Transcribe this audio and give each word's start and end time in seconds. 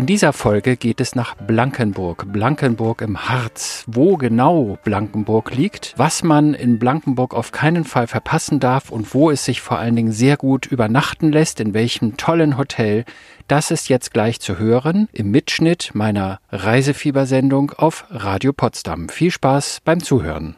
In 0.00 0.06
dieser 0.06 0.32
Folge 0.32 0.78
geht 0.78 0.98
es 0.98 1.14
nach 1.14 1.34
Blankenburg, 1.34 2.32
Blankenburg 2.32 3.02
im 3.02 3.28
Harz. 3.28 3.84
Wo 3.86 4.16
genau 4.16 4.78
Blankenburg 4.82 5.54
liegt, 5.54 5.92
was 5.98 6.22
man 6.22 6.54
in 6.54 6.78
Blankenburg 6.78 7.34
auf 7.34 7.52
keinen 7.52 7.84
Fall 7.84 8.06
verpassen 8.06 8.60
darf 8.60 8.88
und 8.88 9.12
wo 9.12 9.30
es 9.30 9.44
sich 9.44 9.60
vor 9.60 9.78
allen 9.78 9.94
Dingen 9.94 10.10
sehr 10.10 10.38
gut 10.38 10.64
übernachten 10.64 11.30
lässt, 11.30 11.60
in 11.60 11.74
welchem 11.74 12.16
tollen 12.16 12.56
Hotel, 12.56 13.04
das 13.46 13.70
ist 13.70 13.90
jetzt 13.90 14.14
gleich 14.14 14.40
zu 14.40 14.58
hören 14.58 15.06
im 15.12 15.30
Mitschnitt 15.30 15.90
meiner 15.92 16.40
Reisefiebersendung 16.48 17.72
auf 17.72 18.06
Radio 18.08 18.54
Potsdam. 18.54 19.10
Viel 19.10 19.30
Spaß 19.30 19.82
beim 19.84 20.02
Zuhören. 20.02 20.56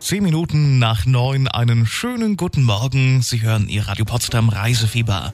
Zehn 0.00 0.24
Minuten 0.24 0.80
nach 0.80 1.06
neun, 1.06 1.46
einen 1.46 1.86
schönen 1.86 2.36
guten 2.36 2.64
Morgen. 2.64 3.22
Sie 3.22 3.40
hören 3.42 3.68
Ihr 3.68 3.86
Radio 3.86 4.04
Potsdam 4.04 4.48
Reisefieber. 4.48 5.32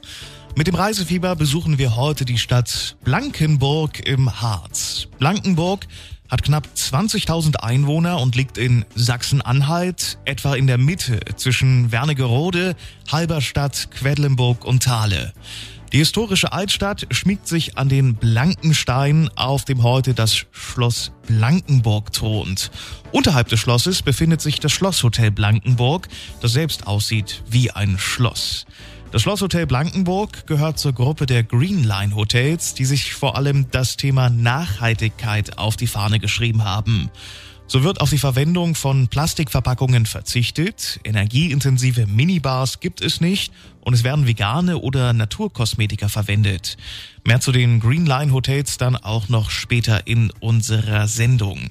Mit 0.56 0.68
dem 0.68 0.76
Reisefieber 0.76 1.34
besuchen 1.34 1.78
wir 1.78 1.96
heute 1.96 2.24
die 2.24 2.38
Stadt 2.38 2.96
Blankenburg 3.02 4.06
im 4.06 4.40
Harz. 4.40 5.08
Blankenburg 5.18 5.88
hat 6.30 6.44
knapp 6.44 6.68
20.000 6.76 7.56
Einwohner 7.56 8.20
und 8.20 8.36
liegt 8.36 8.56
in 8.56 8.84
Sachsen-Anhalt, 8.94 10.16
etwa 10.24 10.54
in 10.54 10.68
der 10.68 10.78
Mitte 10.78 11.18
zwischen 11.34 11.90
Wernigerode, 11.90 12.76
Halberstadt, 13.10 13.90
Quedlinburg 13.90 14.64
und 14.64 14.84
Thale. 14.84 15.32
Die 15.92 15.98
historische 15.98 16.52
Altstadt 16.52 17.08
schmiegt 17.10 17.48
sich 17.48 17.76
an 17.76 17.88
den 17.88 18.14
Blankenstein, 18.14 19.30
auf 19.34 19.64
dem 19.64 19.82
heute 19.82 20.14
das 20.14 20.44
Schloss 20.52 21.10
Blankenburg 21.26 22.12
thront. 22.12 22.70
Unterhalb 23.10 23.48
des 23.48 23.58
Schlosses 23.58 24.02
befindet 24.02 24.40
sich 24.40 24.60
das 24.60 24.70
Schlosshotel 24.70 25.32
Blankenburg, 25.32 26.06
das 26.40 26.52
selbst 26.52 26.86
aussieht 26.86 27.42
wie 27.48 27.72
ein 27.72 27.98
Schloss. 27.98 28.66
Das 29.14 29.22
Schlosshotel 29.22 29.64
Blankenburg 29.64 30.44
gehört 30.48 30.80
zur 30.80 30.92
Gruppe 30.92 31.26
der 31.26 31.44
Green 31.44 31.84
Line 31.84 32.16
Hotels, 32.16 32.74
die 32.74 32.84
sich 32.84 33.14
vor 33.14 33.36
allem 33.36 33.70
das 33.70 33.96
Thema 33.96 34.28
Nachhaltigkeit 34.28 35.56
auf 35.56 35.76
die 35.76 35.86
Fahne 35.86 36.18
geschrieben 36.18 36.64
haben. 36.64 37.10
So 37.68 37.84
wird 37.84 38.00
auf 38.00 38.10
die 38.10 38.18
Verwendung 38.18 38.74
von 38.74 39.06
Plastikverpackungen 39.06 40.06
verzichtet, 40.06 40.98
energieintensive 41.04 42.08
Minibars 42.08 42.80
gibt 42.80 43.02
es 43.02 43.20
nicht 43.20 43.52
und 43.82 43.94
es 43.94 44.02
werden 44.02 44.26
vegane 44.26 44.78
oder 44.78 45.12
Naturkosmetika 45.12 46.08
verwendet. 46.08 46.76
Mehr 47.24 47.38
zu 47.38 47.52
den 47.52 47.78
Green 47.78 48.06
Line 48.06 48.32
Hotels 48.32 48.78
dann 48.78 48.96
auch 48.96 49.28
noch 49.28 49.50
später 49.50 50.08
in 50.08 50.32
unserer 50.40 51.06
Sendung. 51.06 51.68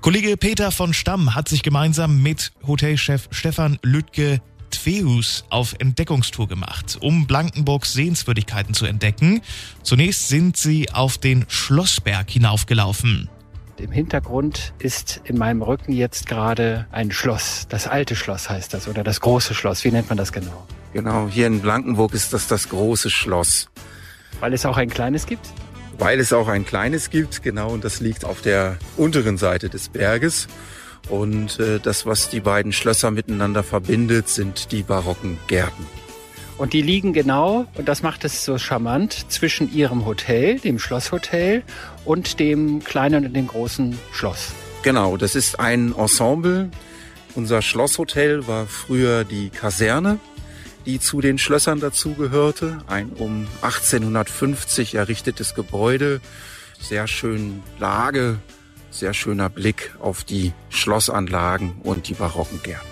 Kollege 0.00 0.38
Peter 0.38 0.70
von 0.70 0.94
Stamm 0.94 1.34
hat 1.34 1.46
sich 1.46 1.62
gemeinsam 1.62 2.22
mit 2.22 2.52
Hotelchef 2.66 3.28
Stefan 3.32 3.78
Lüttke 3.82 4.40
Tveus 4.74 5.44
auf 5.50 5.74
Entdeckungstour 5.78 6.48
gemacht, 6.48 6.98
um 7.00 7.26
Blankenburgs 7.26 7.92
Sehenswürdigkeiten 7.92 8.74
zu 8.74 8.86
entdecken. 8.86 9.40
Zunächst 9.82 10.28
sind 10.28 10.56
sie 10.56 10.90
auf 10.90 11.18
den 11.18 11.44
Schlossberg 11.48 12.30
hinaufgelaufen. 12.30 13.28
Im 13.78 13.90
Hintergrund 13.90 14.72
ist 14.78 15.20
in 15.24 15.36
meinem 15.36 15.62
Rücken 15.62 15.92
jetzt 15.92 16.26
gerade 16.26 16.86
ein 16.92 17.10
Schloss. 17.10 17.66
Das 17.68 17.88
alte 17.88 18.14
Schloss 18.14 18.48
heißt 18.48 18.72
das 18.72 18.86
oder 18.88 19.02
das 19.02 19.20
große 19.20 19.54
Schloss. 19.54 19.84
Wie 19.84 19.90
nennt 19.90 20.08
man 20.08 20.18
das 20.18 20.32
genau? 20.32 20.66
Genau, 20.92 21.28
hier 21.28 21.48
in 21.48 21.60
Blankenburg 21.60 22.14
ist 22.14 22.32
das 22.32 22.46
das 22.46 22.68
große 22.68 23.10
Schloss. 23.10 23.68
Weil 24.40 24.52
es 24.52 24.64
auch 24.64 24.76
ein 24.76 24.90
kleines 24.90 25.26
gibt? 25.26 25.46
Weil 25.98 26.20
es 26.20 26.32
auch 26.32 26.48
ein 26.48 26.64
kleines 26.64 27.10
gibt, 27.10 27.42
genau, 27.42 27.70
und 27.70 27.84
das 27.84 28.00
liegt 28.00 28.24
auf 28.24 28.42
der 28.42 28.78
unteren 28.96 29.38
Seite 29.38 29.68
des 29.68 29.88
Berges. 29.88 30.48
Und 31.08 31.60
äh, 31.60 31.78
das, 31.80 32.06
was 32.06 32.30
die 32.30 32.40
beiden 32.40 32.72
Schlösser 32.72 33.10
miteinander 33.10 33.62
verbindet, 33.62 34.28
sind 34.28 34.72
die 34.72 34.82
barocken 34.82 35.38
Gärten. 35.48 35.86
Und 36.56 36.72
die 36.72 36.82
liegen 36.82 37.12
genau, 37.12 37.66
und 37.74 37.88
das 37.88 38.02
macht 38.02 38.24
es 38.24 38.44
so 38.44 38.58
charmant, 38.58 39.26
zwischen 39.28 39.72
ihrem 39.74 40.06
Hotel, 40.06 40.60
dem 40.60 40.78
Schlosshotel, 40.78 41.62
und 42.04 42.38
dem 42.38 42.82
kleinen 42.84 43.26
und 43.26 43.34
dem 43.34 43.48
großen 43.48 43.98
Schloss. 44.12 44.52
Genau, 44.82 45.16
das 45.16 45.34
ist 45.34 45.58
ein 45.58 45.94
Ensemble. 45.96 46.70
Unser 47.34 47.62
Schlosshotel 47.62 48.46
war 48.46 48.66
früher 48.66 49.24
die 49.24 49.50
Kaserne, 49.50 50.20
die 50.86 51.00
zu 51.00 51.20
den 51.20 51.38
Schlössern 51.38 51.80
dazugehörte. 51.80 52.78
Ein 52.86 53.10
um 53.10 53.48
1850 53.62 54.94
errichtetes 54.94 55.56
Gebäude, 55.56 56.20
sehr 56.80 57.08
schön 57.08 57.62
Lage, 57.80 58.38
sehr 58.94 59.14
schöner 59.14 59.48
Blick 59.48 59.94
auf 60.00 60.24
die 60.24 60.52
Schlossanlagen 60.70 61.74
und 61.82 62.08
die 62.08 62.14
barocken 62.14 62.60
Gärten. 62.62 62.86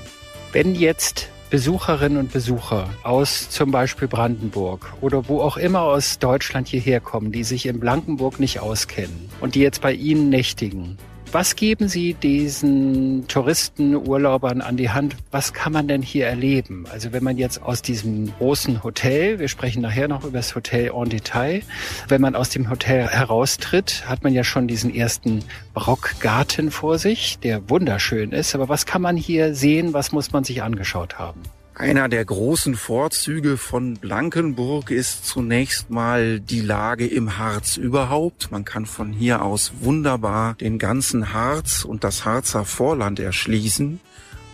Wenn 0.53 0.75
jetzt 0.75 1.29
Besucherinnen 1.51 2.19
und 2.19 2.33
Besucher 2.33 2.89
aus 3.03 3.51
zum 3.51 3.71
Beispiel 3.71 4.09
Brandenburg 4.09 4.93
oder 5.03 5.29
wo 5.29 5.43
auch 5.43 5.59
immer 5.59 5.83
aus 5.83 6.19
Deutschland 6.19 6.67
hierher 6.67 7.01
kommen, 7.01 7.31
die 7.31 7.45
sich 7.45 7.67
in 7.67 7.79
Blankenburg 7.79 8.41
nicht 8.41 8.61
auskennen 8.61 9.29
und 9.41 9.55
die 9.55 9.61
jetzt 9.61 9.83
bei 9.83 9.93
Ihnen 9.93 10.31
nächtigen. 10.31 10.97
Was 11.33 11.57
geben 11.57 11.89
Sie 11.89 12.13
diesen 12.13 13.27
Touristen, 13.27 13.97
Urlaubern 13.97 14.61
an 14.61 14.77
die 14.77 14.91
Hand? 14.91 15.17
Was 15.31 15.55
kann 15.55 15.73
man 15.73 15.89
denn 15.89 16.03
hier 16.03 16.27
erleben? 16.27 16.85
Also 16.93 17.15
wenn 17.15 17.25
man 17.25 17.39
jetzt 17.39 17.63
aus 17.63 17.81
diesem 17.81 18.31
großen 18.37 18.85
Hotel, 18.85 19.39
wir 19.39 19.49
sprechen 19.49 19.81
nachher 19.81 20.09
noch 20.09 20.25
über 20.25 20.37
das 20.37 20.55
Hotel 20.55 20.93
en 20.95 21.09
Detail, 21.09 21.63
wenn 22.07 22.21
man 22.21 22.37
aus 22.37 22.51
dem 22.51 22.69
Hotel 22.69 23.09
heraustritt, 23.09 24.07
hat 24.07 24.23
man 24.23 24.35
ja 24.35 24.45
schon 24.45 24.69
diesen 24.69 24.95
ersten 24.95 25.43
Barockgarten 25.73 26.71
vor 26.71 26.99
sich, 26.99 27.39
der 27.39 27.71
wunderschön 27.71 28.33
ist. 28.33 28.55
Aber 28.55 28.69
was 28.69 28.85
kann 28.85 29.01
man 29.01 29.17
hier 29.17 29.55
sehen? 29.55 29.95
Was 29.95 30.13
muss 30.13 30.33
man 30.33 30.45
sich 30.45 30.63
angeschaut 30.63 31.19
haben? 31.19 31.41
Einer 31.83 32.09
der 32.09 32.25
großen 32.25 32.77
Vorzüge 32.77 33.57
von 33.57 33.95
Blankenburg 33.95 34.93
ist 34.93 35.27
zunächst 35.27 35.91
mal 35.91 36.39
die 36.39 36.61
Lage 36.61 37.09
im 37.09 37.39
Harz 37.39 37.77
überhaupt. 37.77 38.53
Man 38.53 38.65
kann 38.65 38.87
von 38.87 39.13
hier 39.13 39.43
aus 39.43 39.73
wunderbar 39.81 40.55
den 40.55 40.79
ganzen 40.79 41.33
Harz 41.33 41.85
und 41.85 42.05
das 42.05 42.25
Harzer 42.25 42.65
Vorland 42.65 43.19
erschließen 43.19 43.99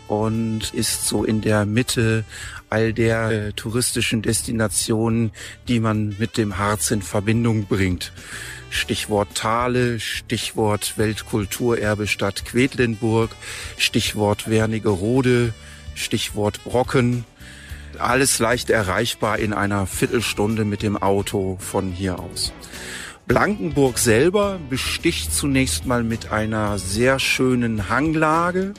und 0.06 0.72
ist 0.72 1.06
so 1.06 1.22
in 1.22 1.42
der 1.42 1.66
Mitte 1.66 2.24
all 2.70 2.94
der 2.94 3.30
äh, 3.30 3.52
touristischen 3.52 4.22
Destinationen, 4.22 5.30
die 5.68 5.80
man 5.80 6.16
mit 6.18 6.38
dem 6.38 6.56
Harz 6.56 6.90
in 6.90 7.02
Verbindung 7.02 7.66
bringt. 7.66 8.10
Stichwort 8.70 9.34
Thale, 9.34 10.00
Stichwort 10.00 10.96
Weltkulturerbe-Stadt 10.96 12.46
Quedlinburg, 12.46 13.36
Stichwort 13.76 14.48
Wernigerode, 14.48 15.52
Stichwort 15.98 16.64
Brocken. 16.64 17.24
Alles 17.98 18.38
leicht 18.38 18.70
erreichbar 18.70 19.38
in 19.38 19.52
einer 19.52 19.86
Viertelstunde 19.86 20.64
mit 20.64 20.82
dem 20.82 20.96
Auto 20.96 21.58
von 21.60 21.90
hier 21.90 22.18
aus. 22.18 22.52
Blankenburg 23.26 23.98
selber 23.98 24.58
besticht 24.70 25.34
zunächst 25.34 25.84
mal 25.84 26.02
mit 26.02 26.32
einer 26.32 26.78
sehr 26.78 27.18
schönen 27.18 27.90
Hanglage, 27.90 28.72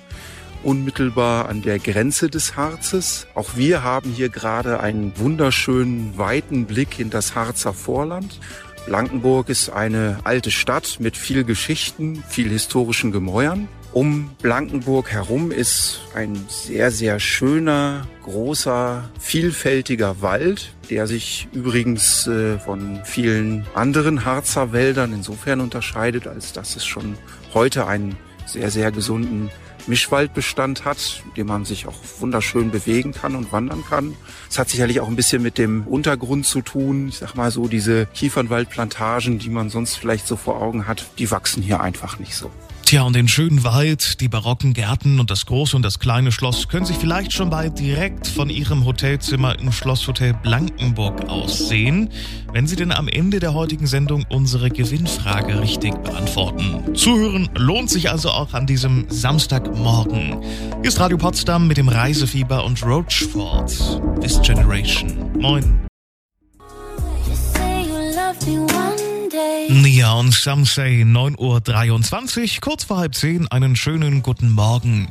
unmittelbar 0.64 1.48
an 1.48 1.62
der 1.62 1.78
Grenze 1.78 2.30
des 2.30 2.56
Harzes. 2.56 3.28
Auch 3.36 3.56
wir 3.56 3.84
haben 3.84 4.12
hier 4.12 4.30
gerade 4.30 4.80
einen 4.80 5.14
wunderschönen 5.18 6.18
weiten 6.18 6.66
Blick 6.66 7.00
in 7.00 7.12
das 7.12 7.36
Harzer 7.36 7.74
Vorland. 7.74 8.40
Blankenburg 8.88 9.50
ist 9.50 9.70
eine 9.70 10.20
alte 10.24 10.50
Stadt 10.50 10.98
mit 11.00 11.16
viel 11.16 11.44
Geschichten, 11.44 12.24
viel 12.28 12.50
historischen 12.50 13.12
Gemäuern. 13.12 13.68
Um 13.92 14.30
Blankenburg 14.44 15.12
herum 15.12 15.52
ist 15.52 16.02
ein 16.14 16.46
sehr, 16.48 16.92
sehr 16.92 17.20
schöner, 17.20 18.08
großer, 18.24 19.10
vielfältiger 19.20 20.22
Wald, 20.22 20.74
der 20.92 21.08
sich 21.08 21.48
übrigens 21.54 22.28
äh, 22.28 22.60
von 22.60 23.02
vielen 23.04 23.66
anderen 23.74 24.26
Harzer 24.26 24.74
Wäldern 24.74 25.12
insofern 25.12 25.60
unterscheidet, 25.60 26.28
als 26.28 26.54
dass 26.54 26.76
es 26.76 26.86
schon 26.86 27.18
heute 27.56 27.88
einen 27.88 28.16
sehr, 28.46 28.70
sehr 28.70 28.92
gesunden 28.92 29.50
Mischwaldbestand 29.88 30.86
hat, 30.86 31.24
in 31.26 31.34
dem 31.34 31.48
man 31.48 31.66
sich 31.66 31.88
auch 31.88 31.98
wunderschön 32.20 32.70
bewegen 32.70 33.12
kann 33.12 33.36
und 33.36 33.52
wandern 33.52 33.84
kann. 33.90 34.16
Es 34.52 34.60
hat 34.60 34.70
sicherlich 34.70 35.00
auch 35.00 35.08
ein 35.08 35.16
bisschen 35.16 35.42
mit 35.42 35.58
dem 35.58 35.88
Untergrund 35.88 36.46
zu 36.46 36.62
tun. 36.62 37.08
Ich 37.10 37.18
sag 37.18 37.34
mal 37.34 37.50
so, 37.50 37.68
diese 37.68 38.06
Kiefernwaldplantagen, 38.06 39.40
die 39.40 39.50
man 39.50 39.70
sonst 39.70 39.96
vielleicht 39.96 40.28
so 40.28 40.36
vor 40.36 40.62
Augen 40.62 40.86
hat, 40.86 41.08
die 41.18 41.32
wachsen 41.32 41.64
hier 41.64 41.82
einfach 41.82 42.20
nicht 42.20 42.36
so. 42.36 42.52
Tja, 42.90 43.04
und 43.04 43.16
den 43.16 43.28
schönen 43.28 43.64
Wald, 43.64 44.20
die 44.20 44.28
barocken 44.28 44.74
Gärten 44.74 45.20
und 45.20 45.30
das 45.30 45.46
große 45.46 45.76
und 45.76 45.84
das 45.84 46.00
kleine 46.00 46.32
Schloss 46.32 46.70
können 46.70 46.88
sich 46.88 46.98
vielleicht 46.98 47.34
schon 47.34 47.52
bald 47.52 47.78
direkt 47.78 48.26
von 48.26 48.50
Ihrem 48.50 48.84
Hotelzimmer 48.84 49.60
im 49.60 49.72
Schlosshotel 49.72 50.34
Blankenburg 50.34 51.30
aussehen, 51.30 52.10
wenn 52.52 52.66
Sie 52.66 52.76
denn 52.76 52.92
am 52.92 53.08
Ende 53.08 53.40
der 53.40 53.54
heutigen 53.54 53.86
Sendung 53.86 54.26
unsere 54.30 54.72
Gewinnfrage 54.72 55.62
richtig 55.62 55.94
beantworten. 56.04 56.96
Zuhören 56.96 57.48
lohnt 57.56 57.92
sich 57.92 58.10
also 58.10 58.32
auch 58.32 58.56
an 58.56 58.66
diesem 58.66 59.06
Samstagmorgen. 59.08 60.42
Hier 60.82 60.88
ist 60.88 61.00
Radio 61.00 61.18
Potsdam 61.18 61.68
mit 61.68 61.78
dem 61.78 61.90
Reisefieber 61.90 62.66
und 62.66 62.84
Roachford. 62.84 63.70
This 64.20 64.42
Generation. 64.42 65.32
Moin. 65.38 65.89
You 69.70 69.76
say 69.76 69.90
you 69.90 70.04
love 70.04 70.26
me 70.26 70.30
one 70.30 70.30
day. 70.30 70.30
Neon 70.30 70.32
Some 70.32 70.66
Say 70.66 71.04
9.23 71.04 72.56
Uhr, 72.56 72.62
kurz 72.62 72.84
vor 72.84 72.98
halb 72.98 73.14
zehn, 73.14 73.48
einen 73.50 73.76
schönen 73.76 74.24
guten 74.24 74.50
Morgen. 74.50 75.08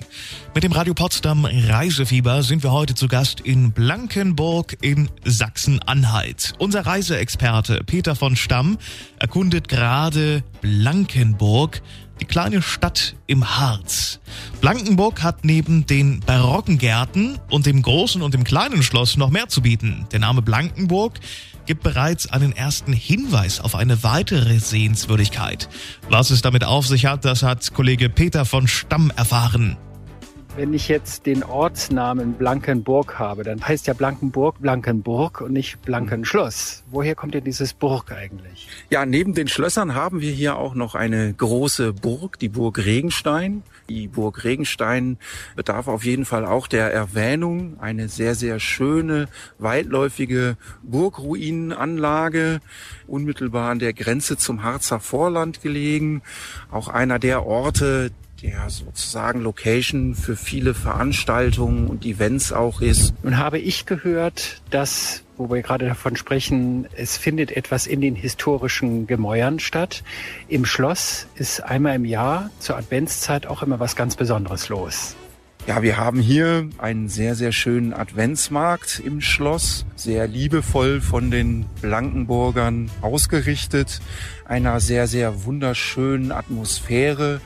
Mit 0.52 0.64
dem 0.64 0.72
Radio 0.72 0.94
Potsdam 0.94 1.44
Reisefieber 1.44 2.42
sind 2.42 2.64
wir 2.64 2.72
heute 2.72 2.94
zu 2.96 3.06
Gast 3.06 3.40
in 3.40 3.70
Blankenburg 3.70 4.76
in 4.80 5.08
Sachsen-Anhalt. 5.24 6.54
Unser 6.58 6.86
Reiseexperte 6.86 7.82
Peter 7.86 8.16
von 8.16 8.34
Stamm 8.34 8.78
erkundet 9.20 9.68
gerade 9.68 10.42
Blankenburg, 10.60 11.80
die 12.20 12.24
kleine 12.24 12.60
Stadt 12.60 13.14
im 13.28 13.58
Harz. 13.58 14.18
Blankenburg 14.60 15.22
hat 15.22 15.44
neben 15.44 15.86
den 15.86 16.18
barocken 16.20 16.78
Gärten 16.78 17.38
und 17.48 17.66
dem 17.66 17.80
großen 17.80 18.22
und 18.22 18.34
dem 18.34 18.42
kleinen 18.42 18.82
Schloss 18.82 19.16
noch 19.16 19.30
mehr 19.30 19.48
zu 19.48 19.62
bieten. 19.62 20.06
Der 20.10 20.18
Name 20.18 20.42
Blankenburg 20.42 21.20
gibt 21.68 21.82
bereits 21.82 22.26
einen 22.32 22.52
ersten 22.52 22.94
Hinweis 22.94 23.60
auf 23.60 23.74
eine 23.74 24.02
weitere 24.02 24.58
Sehenswürdigkeit. 24.58 25.68
Was 26.08 26.30
es 26.30 26.40
damit 26.40 26.64
auf 26.64 26.86
sich 26.86 27.04
hat, 27.04 27.26
das 27.26 27.42
hat 27.42 27.74
Kollege 27.74 28.08
Peter 28.08 28.46
von 28.46 28.66
Stamm 28.66 29.12
erfahren. 29.14 29.76
Wenn 30.58 30.74
ich 30.74 30.88
jetzt 30.88 31.26
den 31.26 31.44
Ortsnamen 31.44 32.32
Blankenburg 32.32 33.16
habe, 33.16 33.44
dann 33.44 33.64
heißt 33.64 33.86
ja 33.86 33.94
Blankenburg 33.94 34.60
Blankenburg 34.60 35.40
und 35.40 35.52
nicht 35.52 35.80
Blankenschloss. 35.82 36.82
Woher 36.90 37.14
kommt 37.14 37.34
denn 37.34 37.44
dieses 37.44 37.74
Burg 37.74 38.10
eigentlich? 38.10 38.68
Ja, 38.90 39.06
neben 39.06 39.34
den 39.34 39.46
Schlössern 39.46 39.94
haben 39.94 40.20
wir 40.20 40.32
hier 40.32 40.56
auch 40.56 40.74
noch 40.74 40.96
eine 40.96 41.32
große 41.32 41.92
Burg, 41.92 42.40
die 42.40 42.48
Burg 42.48 42.84
Regenstein. 42.84 43.62
Die 43.88 44.08
Burg 44.08 44.42
Regenstein 44.42 45.18
bedarf 45.54 45.86
auf 45.86 46.04
jeden 46.04 46.24
Fall 46.24 46.44
auch 46.44 46.66
der 46.66 46.92
Erwähnung. 46.92 47.76
Eine 47.78 48.08
sehr, 48.08 48.34
sehr 48.34 48.58
schöne, 48.58 49.28
weitläufige 49.60 50.56
Burgruinenanlage, 50.82 52.58
unmittelbar 53.06 53.70
an 53.70 53.78
der 53.78 53.92
Grenze 53.92 54.36
zum 54.36 54.64
Harzer 54.64 54.98
Vorland 54.98 55.62
gelegen. 55.62 56.20
Auch 56.72 56.88
einer 56.88 57.20
der 57.20 57.46
Orte, 57.46 58.10
der 58.42 58.70
sozusagen 58.70 59.40
Location 59.40 60.14
für 60.14 60.36
viele 60.36 60.74
Veranstaltungen 60.74 61.88
und 61.88 62.04
Events 62.04 62.52
auch 62.52 62.80
ist. 62.80 63.12
Nun 63.22 63.38
habe 63.38 63.58
ich 63.58 63.86
gehört, 63.86 64.62
dass, 64.70 65.22
wo 65.36 65.50
wir 65.50 65.62
gerade 65.62 65.88
davon 65.88 66.16
sprechen, 66.16 66.86
es 66.96 67.16
findet 67.16 67.50
etwas 67.50 67.86
in 67.86 68.00
den 68.00 68.14
historischen 68.14 69.06
Gemäuern 69.06 69.58
statt. 69.58 70.04
Im 70.48 70.64
Schloss 70.64 71.26
ist 71.34 71.60
einmal 71.60 71.96
im 71.96 72.04
Jahr 72.04 72.50
zur 72.60 72.76
Adventszeit 72.76 73.46
auch 73.46 73.62
immer 73.62 73.80
was 73.80 73.96
ganz 73.96 74.14
Besonderes 74.14 74.68
los. 74.68 75.16
Ja, 75.66 75.82
wir 75.82 75.98
haben 75.98 76.20
hier 76.20 76.70
einen 76.78 77.08
sehr, 77.08 77.34
sehr 77.34 77.52
schönen 77.52 77.92
Adventsmarkt 77.92 79.02
im 79.04 79.20
Schloss, 79.20 79.84
sehr 79.96 80.26
liebevoll 80.26 81.02
von 81.02 81.30
den 81.30 81.66
Blankenburgern 81.82 82.90
ausgerichtet, 83.02 84.00
einer 84.46 84.80
sehr, 84.80 85.06
sehr 85.06 85.44
wunderschönen 85.44 86.32
Atmosphäre 86.32 87.42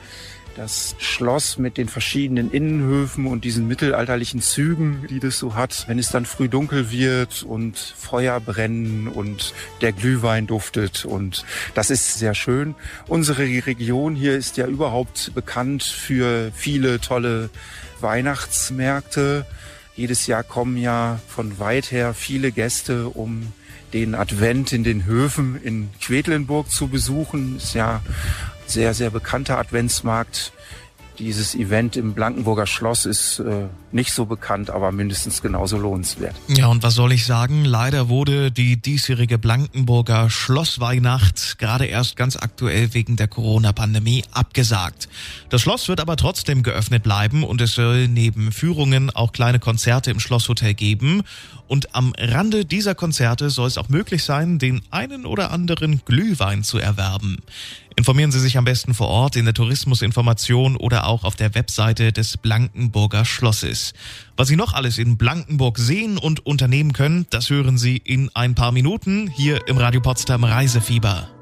das 0.56 0.94
Schloss 0.98 1.58
mit 1.58 1.76
den 1.76 1.88
verschiedenen 1.88 2.50
Innenhöfen 2.50 3.26
und 3.26 3.44
diesen 3.44 3.66
mittelalterlichen 3.68 4.40
Zügen, 4.40 5.06
die 5.08 5.20
das 5.20 5.38
so 5.38 5.54
hat, 5.54 5.84
wenn 5.88 5.98
es 5.98 6.10
dann 6.10 6.26
früh 6.26 6.48
dunkel 6.48 6.90
wird 6.90 7.42
und 7.42 7.78
Feuer 7.78 8.40
brennen 8.40 9.08
und 9.08 9.54
der 9.80 9.92
Glühwein 9.92 10.46
duftet 10.46 11.04
und 11.04 11.44
das 11.74 11.90
ist 11.90 12.18
sehr 12.18 12.34
schön. 12.34 12.74
Unsere 13.08 13.42
Region 13.42 14.14
hier 14.14 14.36
ist 14.36 14.56
ja 14.56 14.66
überhaupt 14.66 15.34
bekannt 15.34 15.82
für 15.82 16.52
viele 16.54 17.00
tolle 17.00 17.50
Weihnachtsmärkte. 18.00 19.46
Jedes 19.94 20.26
Jahr 20.26 20.42
kommen 20.42 20.76
ja 20.76 21.20
von 21.28 21.58
weit 21.58 21.92
her 21.92 22.14
viele 22.14 22.52
Gäste, 22.52 23.08
um 23.08 23.52
den 23.92 24.14
Advent 24.14 24.72
in 24.72 24.84
den 24.84 25.04
Höfen 25.04 25.60
in 25.62 25.90
Quedlinburg 26.00 26.70
zu 26.70 26.88
besuchen. 26.88 27.56
Ist 27.56 27.74
ja 27.74 28.02
sehr, 28.72 28.94
sehr 28.94 29.10
bekannter 29.10 29.58
Adventsmarkt. 29.58 30.52
Dieses 31.18 31.54
Event 31.54 31.96
im 31.96 32.14
Blankenburger 32.14 32.66
Schloss 32.66 33.04
ist 33.04 33.38
äh, 33.38 33.66
nicht 33.92 34.12
so 34.12 34.24
bekannt, 34.24 34.70
aber 34.70 34.92
mindestens 34.92 35.42
genauso 35.42 35.76
lohnenswert. 35.76 36.34
Ja, 36.48 36.68
und 36.68 36.82
was 36.82 36.94
soll 36.94 37.12
ich 37.12 37.26
sagen? 37.26 37.66
Leider 37.66 38.08
wurde 38.08 38.50
die 38.50 38.80
diesjährige 38.80 39.38
Blankenburger 39.38 40.30
Schlossweihnacht 40.30 41.58
gerade 41.58 41.84
erst 41.84 42.16
ganz 42.16 42.36
aktuell 42.36 42.94
wegen 42.94 43.16
der 43.16 43.28
Corona-Pandemie 43.28 44.24
abgesagt. 44.32 45.08
Das 45.50 45.60
Schloss 45.60 45.86
wird 45.88 46.00
aber 46.00 46.16
trotzdem 46.16 46.62
geöffnet 46.62 47.02
bleiben 47.02 47.44
und 47.44 47.60
es 47.60 47.74
soll 47.74 48.08
neben 48.08 48.50
Führungen 48.50 49.10
auch 49.10 49.32
kleine 49.32 49.58
Konzerte 49.58 50.10
im 50.10 50.18
Schlosshotel 50.18 50.72
geben. 50.72 51.22
Und 51.72 51.94
am 51.94 52.12
Rande 52.18 52.66
dieser 52.66 52.94
Konzerte 52.94 53.48
soll 53.48 53.66
es 53.66 53.78
auch 53.78 53.88
möglich 53.88 54.24
sein, 54.24 54.58
den 54.58 54.82
einen 54.90 55.24
oder 55.24 55.52
anderen 55.52 56.02
Glühwein 56.04 56.64
zu 56.64 56.76
erwerben. 56.76 57.38
Informieren 57.96 58.30
Sie 58.30 58.40
sich 58.40 58.58
am 58.58 58.66
besten 58.66 58.92
vor 58.92 59.08
Ort 59.08 59.36
in 59.36 59.46
der 59.46 59.54
Tourismusinformation 59.54 60.76
oder 60.76 61.06
auch 61.06 61.24
auf 61.24 61.34
der 61.34 61.54
Webseite 61.54 62.12
des 62.12 62.36
Blankenburger 62.36 63.24
Schlosses. 63.24 63.94
Was 64.36 64.48
Sie 64.48 64.56
noch 64.56 64.74
alles 64.74 64.98
in 64.98 65.16
Blankenburg 65.16 65.78
sehen 65.78 66.18
und 66.18 66.44
unternehmen 66.44 66.92
können, 66.92 67.24
das 67.30 67.48
hören 67.48 67.78
Sie 67.78 67.96
in 67.96 68.28
ein 68.34 68.54
paar 68.54 68.72
Minuten 68.72 69.30
hier 69.34 69.66
im 69.66 69.78
Radio 69.78 70.02
Potsdam 70.02 70.44
Reisefieber. 70.44 71.41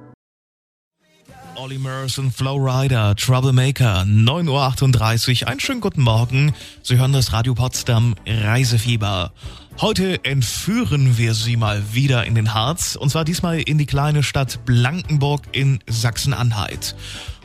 Olli 1.60 1.76
Merson, 1.76 2.32
Flowrider, 2.32 3.14
Troublemaker, 3.16 4.04
9.38 4.06 5.42
Uhr. 5.42 5.48
Einen 5.48 5.60
schönen 5.60 5.82
guten 5.82 6.00
Morgen. 6.00 6.54
Sie 6.82 6.96
hören 6.96 7.12
das 7.12 7.34
Radio 7.34 7.54
Potsdam 7.54 8.14
Reisefieber. 8.26 9.30
Heute 9.78 10.24
entführen 10.24 11.18
wir 11.18 11.34
Sie 11.34 11.58
mal 11.58 11.82
wieder 11.92 12.24
in 12.24 12.34
den 12.34 12.54
Harz 12.54 12.96
und 12.96 13.10
zwar 13.10 13.26
diesmal 13.26 13.60
in 13.60 13.76
die 13.76 13.84
kleine 13.84 14.22
Stadt 14.22 14.64
Blankenburg 14.64 15.42
in 15.52 15.80
Sachsen-Anhalt. 15.86 16.96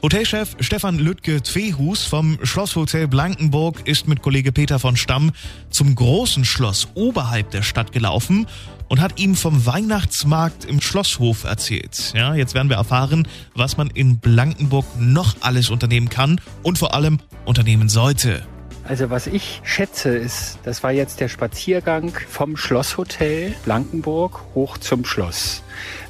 Hotelchef 0.01 0.55
Stefan 0.61 0.97
Lüttke-Twehus 0.97 2.05
vom 2.05 2.37
Schlosshotel 2.41 3.09
Blankenburg 3.09 3.85
ist 3.85 4.07
mit 4.07 4.21
Kollege 4.21 4.53
Peter 4.53 4.79
von 4.79 4.95
Stamm 4.95 5.31
zum 5.69 5.93
großen 5.93 6.45
Schloss 6.45 6.87
oberhalb 6.93 7.51
der 7.51 7.63
Stadt 7.63 7.91
gelaufen 7.91 8.47
und 8.87 9.01
hat 9.01 9.19
ihm 9.19 9.35
vom 9.35 9.65
Weihnachtsmarkt 9.65 10.65
im 10.65 10.81
Schlosshof 10.81 11.43
erzählt. 11.43 12.13
Ja, 12.15 12.35
jetzt 12.35 12.53
werden 12.53 12.69
wir 12.69 12.77
erfahren, 12.77 13.27
was 13.53 13.77
man 13.77 13.89
in 13.89 14.19
Blankenburg 14.19 14.85
noch 14.99 15.35
alles 15.41 15.69
unternehmen 15.69 16.09
kann 16.09 16.39
und 16.63 16.77
vor 16.77 16.93
allem 16.93 17.19
unternehmen 17.45 17.89
sollte. 17.89 18.45
Also 18.87 19.09
was 19.09 19.25
ich 19.25 19.61
schätze 19.63 20.15
ist, 20.15 20.59
das 20.63 20.83
war 20.83 20.91
jetzt 20.91 21.19
der 21.19 21.27
Spaziergang 21.27 22.13
vom 22.29 22.55
Schlosshotel 22.55 23.55
Blankenburg 23.65 24.41
hoch 24.53 24.77
zum 24.77 25.05
Schloss. 25.05 25.63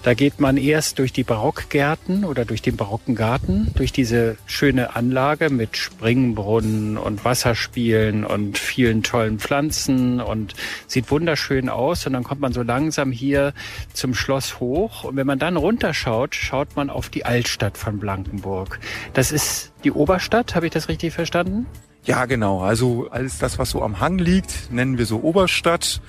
Da 0.04 0.13
geht 0.13 0.42
man 0.42 0.57
erst 0.57 1.00
durch 1.00 1.13
die 1.13 1.24
Barockgärten 1.24 2.25
oder 2.25 2.44
durch 2.44 2.62
den 2.62 2.75
barocken 2.75 3.16
Garten, 3.16 3.72
durch 3.75 3.94
diese 3.94 4.36
schöne 4.45 4.95
Anlage 4.95 5.50
mit 5.50 5.77
Springbrunnen 5.77 6.98
und 6.98 7.24
Wasserspielen 7.24 8.25
und 8.25 8.57
vielen 8.57 9.04
tollen 9.04 9.39
Pflanzen 9.39 10.19
und 10.19 10.54
sieht 10.86 11.10
wunderschön 11.10 11.69
aus. 11.69 12.06
Und 12.06 12.12
dann 12.12 12.24
kommt 12.24 12.42
man 12.42 12.51
so 12.51 12.62
langsam 12.62 13.13
hier 13.13 13.54
zum 13.94 14.14
Schloss 14.14 14.59
hoch. 14.59 15.06
Und 15.06 15.16
wenn 15.16 15.26
man 15.26 15.40
dann 15.40 15.56
runterschaut, 15.56 16.35
schaut 16.35 16.76
man 16.76 16.90
auf 16.90 17.07
die 17.07 17.23
Altstadt 17.23 17.78
von 17.78 17.99
Blankenburg. 17.99 18.80
Das 19.14 19.31
ist 19.31 19.71
die 19.85 19.92
Oberstadt, 19.92 20.56
habe 20.56 20.68
ich 20.68 20.73
das 20.73 20.90
richtig 20.90 21.14
verstanden? 21.14 21.68
Ja, 22.06 22.26
genau. 22.26 22.62
Also 22.62 23.07
alles 23.09 23.40
das, 23.40 23.57
was 23.57 23.71
so 23.71 23.81
am 23.81 24.00
Hang 24.00 24.19
liegt, 24.19 24.71
nennen 24.71 24.97
wir 24.97 25.06
so 25.06 25.21
Oberstadt. 25.21 26.02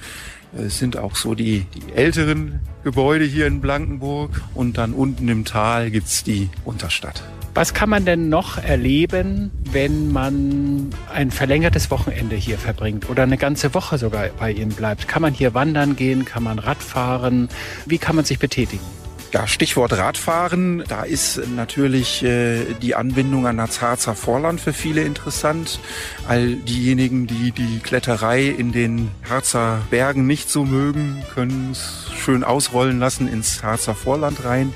Es 0.56 0.78
sind 0.78 0.96
auch 0.96 1.16
so 1.16 1.34
die, 1.34 1.66
die 1.74 1.92
älteren 1.92 2.60
Gebäude 2.84 3.24
hier 3.24 3.46
in 3.46 3.60
Blankenburg. 3.60 4.42
Und 4.54 4.78
dann 4.78 4.92
unten 4.92 5.28
im 5.28 5.44
Tal 5.44 5.90
gibt's 5.90 6.22
die 6.22 6.50
Unterstadt. 6.64 7.22
Was 7.54 7.72
kann 7.72 7.88
man 7.88 8.04
denn 8.04 8.28
noch 8.28 8.58
erleben, 8.58 9.50
wenn 9.72 10.12
man 10.12 10.90
ein 11.12 11.30
verlängertes 11.30 11.90
Wochenende 11.90 12.36
hier 12.36 12.58
verbringt 12.58 13.08
oder 13.08 13.22
eine 13.22 13.38
ganze 13.38 13.72
Woche 13.72 13.96
sogar 13.96 14.28
bei 14.38 14.52
Ihnen 14.52 14.72
bleibt? 14.72 15.08
Kann 15.08 15.22
man 15.22 15.32
hier 15.32 15.54
wandern 15.54 15.96
gehen? 15.96 16.26
Kann 16.26 16.42
man 16.42 16.58
Radfahren? 16.58 17.48
Wie 17.86 17.96
kann 17.96 18.14
man 18.14 18.26
sich 18.26 18.38
betätigen? 18.38 18.84
Ja, 19.32 19.46
Stichwort 19.46 19.92
Radfahren. 19.92 20.84
Da 20.88 21.02
ist 21.02 21.40
natürlich 21.54 22.22
äh, 22.22 22.64
die 22.80 22.94
Anbindung 22.94 23.46
an 23.46 23.56
das 23.56 23.82
Harzer 23.82 24.14
Vorland 24.14 24.60
für 24.60 24.72
viele 24.72 25.02
interessant. 25.02 25.80
All 26.28 26.54
diejenigen, 26.54 27.26
die 27.26 27.50
die 27.50 27.80
Kletterei 27.80 28.44
in 28.46 28.72
den 28.72 29.10
Harzer 29.28 29.82
Bergen 29.90 30.26
nicht 30.26 30.48
so 30.48 30.64
mögen, 30.64 31.22
können 31.34 31.72
es 31.72 32.10
schön 32.16 32.44
ausrollen 32.44 32.98
lassen 32.98 33.28
ins 33.28 33.62
Harzer 33.62 33.94
Vorland 33.94 34.44
rein. 34.44 34.72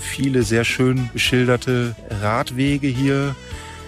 Viele 0.00 0.42
sehr 0.42 0.64
schön 0.64 1.10
beschilderte 1.12 1.96
Radwege 2.22 2.86
hier. 2.86 3.34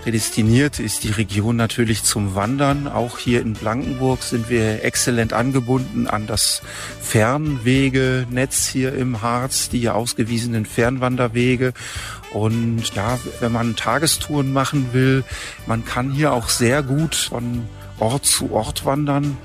Prädestiniert 0.03 0.79
ist 0.81 1.05
die 1.05 1.11
Region 1.11 1.57
natürlich 1.57 2.05
zum 2.05 2.35
Wandern. 2.35 2.89
Auch 2.89 3.19
hier 3.19 3.43
in 3.43 3.53
Blankenburg 3.53 4.23
sind 4.23 4.49
wir 4.49 4.83
exzellent 4.83 5.35
angebunden 5.35 6.07
an 6.07 6.27
das 6.27 6.63
Fernwegenetz 7.03 8.67
hier 8.67 8.95
im 8.95 9.21
Harz, 9.21 9.69
die 9.69 9.91
ausgewiesenen 9.91 10.65
Fernwanderwege. 10.65 11.75
Und 12.33 12.95
ja, 12.95 13.19
wenn 13.41 13.53
man 13.53 13.77
Tagestouren 13.77 14.55
machen 14.55 14.95
will, 14.95 15.23
man 15.67 15.85
kann 15.85 16.11
hier 16.11 16.33
auch 16.33 16.49
sehr 16.49 16.83
gut 16.83 17.15
von 17.15 17.69
Ort 17.99 18.25
zu 18.25 18.53
Ort 18.53 18.87
wandern. 18.87 19.37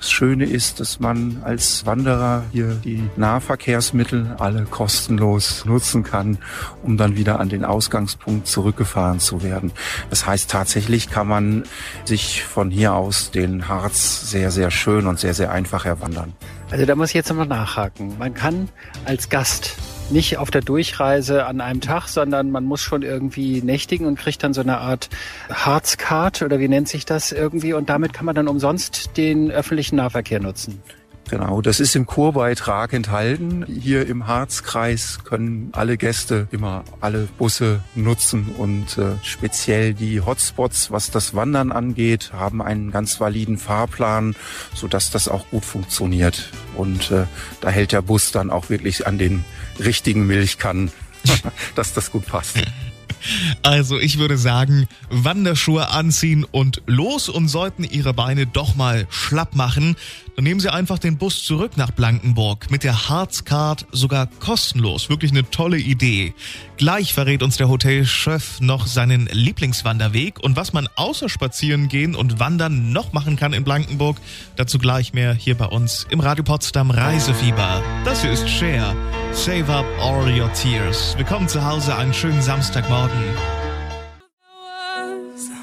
Das 0.00 0.10
Schöne 0.10 0.46
ist, 0.46 0.80
dass 0.80 0.98
man 0.98 1.42
als 1.44 1.84
Wanderer 1.84 2.44
hier 2.52 2.68
die 2.82 3.10
Nahverkehrsmittel 3.16 4.34
alle 4.38 4.64
kostenlos 4.64 5.66
nutzen 5.66 6.04
kann, 6.04 6.38
um 6.82 6.96
dann 6.96 7.16
wieder 7.16 7.38
an 7.38 7.50
den 7.50 7.66
Ausgangspunkt 7.66 8.46
zurückgefahren 8.46 9.20
zu 9.20 9.42
werden. 9.42 9.72
Das 10.08 10.24
heißt, 10.24 10.50
tatsächlich 10.50 11.10
kann 11.10 11.28
man 11.28 11.64
sich 12.06 12.42
von 12.44 12.70
hier 12.70 12.94
aus 12.94 13.30
den 13.30 13.68
Harz 13.68 14.30
sehr, 14.30 14.50
sehr 14.50 14.70
schön 14.70 15.06
und 15.06 15.20
sehr, 15.20 15.34
sehr 15.34 15.52
einfach 15.52 15.84
erwandern. 15.84 16.32
Also 16.70 16.86
da 16.86 16.94
muss 16.94 17.10
ich 17.10 17.14
jetzt 17.14 17.28
nochmal 17.28 17.46
nachhaken. 17.46 18.16
Man 18.18 18.32
kann 18.32 18.70
als 19.04 19.28
Gast 19.28 19.76
nicht 20.10 20.38
auf 20.38 20.50
der 20.50 20.60
Durchreise 20.60 21.46
an 21.46 21.60
einem 21.60 21.80
Tag, 21.80 22.08
sondern 22.08 22.50
man 22.50 22.64
muss 22.64 22.80
schon 22.80 23.02
irgendwie 23.02 23.62
nächtigen 23.62 24.06
und 24.06 24.18
kriegt 24.18 24.42
dann 24.42 24.54
so 24.54 24.60
eine 24.60 24.78
Art 24.78 25.08
Harzcard 25.50 26.42
oder 26.42 26.58
wie 26.58 26.68
nennt 26.68 26.88
sich 26.88 27.04
das 27.04 27.32
irgendwie 27.32 27.72
und 27.72 27.88
damit 27.88 28.12
kann 28.12 28.26
man 28.26 28.34
dann 28.34 28.48
umsonst 28.48 29.16
den 29.16 29.50
öffentlichen 29.50 29.96
Nahverkehr 29.96 30.40
nutzen. 30.40 30.82
Genau, 31.30 31.62
das 31.62 31.78
ist 31.78 31.94
im 31.94 32.06
Kurbeitrag 32.06 32.92
enthalten. 32.92 33.64
Hier 33.64 34.04
im 34.08 34.26
Harzkreis 34.26 35.20
können 35.22 35.68
alle 35.70 35.96
Gäste 35.96 36.48
immer 36.50 36.82
alle 37.00 37.28
Busse 37.38 37.82
nutzen 37.94 38.48
und 38.58 38.98
äh, 38.98 39.12
speziell 39.22 39.94
die 39.94 40.20
Hotspots, 40.20 40.90
was 40.90 41.12
das 41.12 41.32
Wandern 41.32 41.70
angeht, 41.70 42.32
haben 42.32 42.60
einen 42.60 42.90
ganz 42.90 43.20
validen 43.20 43.58
Fahrplan, 43.58 44.34
so 44.74 44.88
dass 44.88 45.12
das 45.12 45.28
auch 45.28 45.48
gut 45.50 45.64
funktioniert. 45.64 46.50
Und 46.74 47.12
äh, 47.12 47.26
da 47.60 47.70
hält 47.70 47.92
der 47.92 48.02
Bus 48.02 48.32
dann 48.32 48.50
auch 48.50 48.68
wirklich 48.68 49.06
an 49.06 49.16
den 49.16 49.44
richtigen 49.78 50.26
Milchkannen, 50.26 50.90
dass 51.76 51.94
das 51.94 52.10
gut 52.10 52.26
passt. 52.26 52.56
Also 53.62 53.98
ich 53.98 54.18
würde 54.18 54.38
sagen, 54.38 54.86
Wanderschuhe 55.10 55.90
anziehen 55.90 56.44
und 56.50 56.82
los 56.86 57.28
und 57.28 57.48
sollten 57.48 57.84
Ihre 57.84 58.14
Beine 58.14 58.46
doch 58.46 58.74
mal 58.74 59.06
schlapp 59.10 59.54
machen, 59.54 59.96
dann 60.36 60.44
nehmen 60.44 60.60
Sie 60.60 60.72
einfach 60.72 60.98
den 60.98 61.18
Bus 61.18 61.44
zurück 61.44 61.76
nach 61.76 61.90
Blankenburg 61.90 62.70
mit 62.70 62.84
der 62.84 63.08
Harzcard 63.08 63.86
sogar 63.92 64.26
kostenlos. 64.26 65.08
Wirklich 65.08 65.32
eine 65.32 65.48
tolle 65.50 65.78
Idee. 65.78 66.34
Gleich 66.76 67.12
verrät 67.12 67.42
uns 67.42 67.56
der 67.56 67.68
Hotelchef 67.68 68.60
noch 68.60 68.86
seinen 68.86 69.26
Lieblingswanderweg 69.26 70.40
und 70.40 70.56
was 70.56 70.72
man 70.72 70.88
außer 70.96 71.28
spazieren 71.28 71.88
gehen 71.88 72.14
und 72.14 72.40
wandern 72.40 72.92
noch 72.92 73.12
machen 73.12 73.36
kann 73.36 73.52
in 73.52 73.64
Blankenburg. 73.64 74.16
Dazu 74.56 74.78
gleich 74.78 75.12
mehr 75.12 75.34
hier 75.34 75.56
bei 75.56 75.66
uns 75.66 76.06
im 76.08 76.20
Radio 76.20 76.44
Potsdam 76.44 76.90
Reisefieber. 76.90 77.82
Das 78.04 78.22
hier 78.22 78.32
ist 78.32 78.48
Share. 78.48 78.96
Save 79.32 79.72
up 79.72 79.86
all 80.00 80.26
your 80.26 80.52
tears. 80.54 81.14
Willkommen 81.16 81.48
zu 81.48 81.64
Hause, 81.64 81.94
einen 81.94 82.14
schönen 82.14 82.42
Samstagmorgen. 82.42 83.09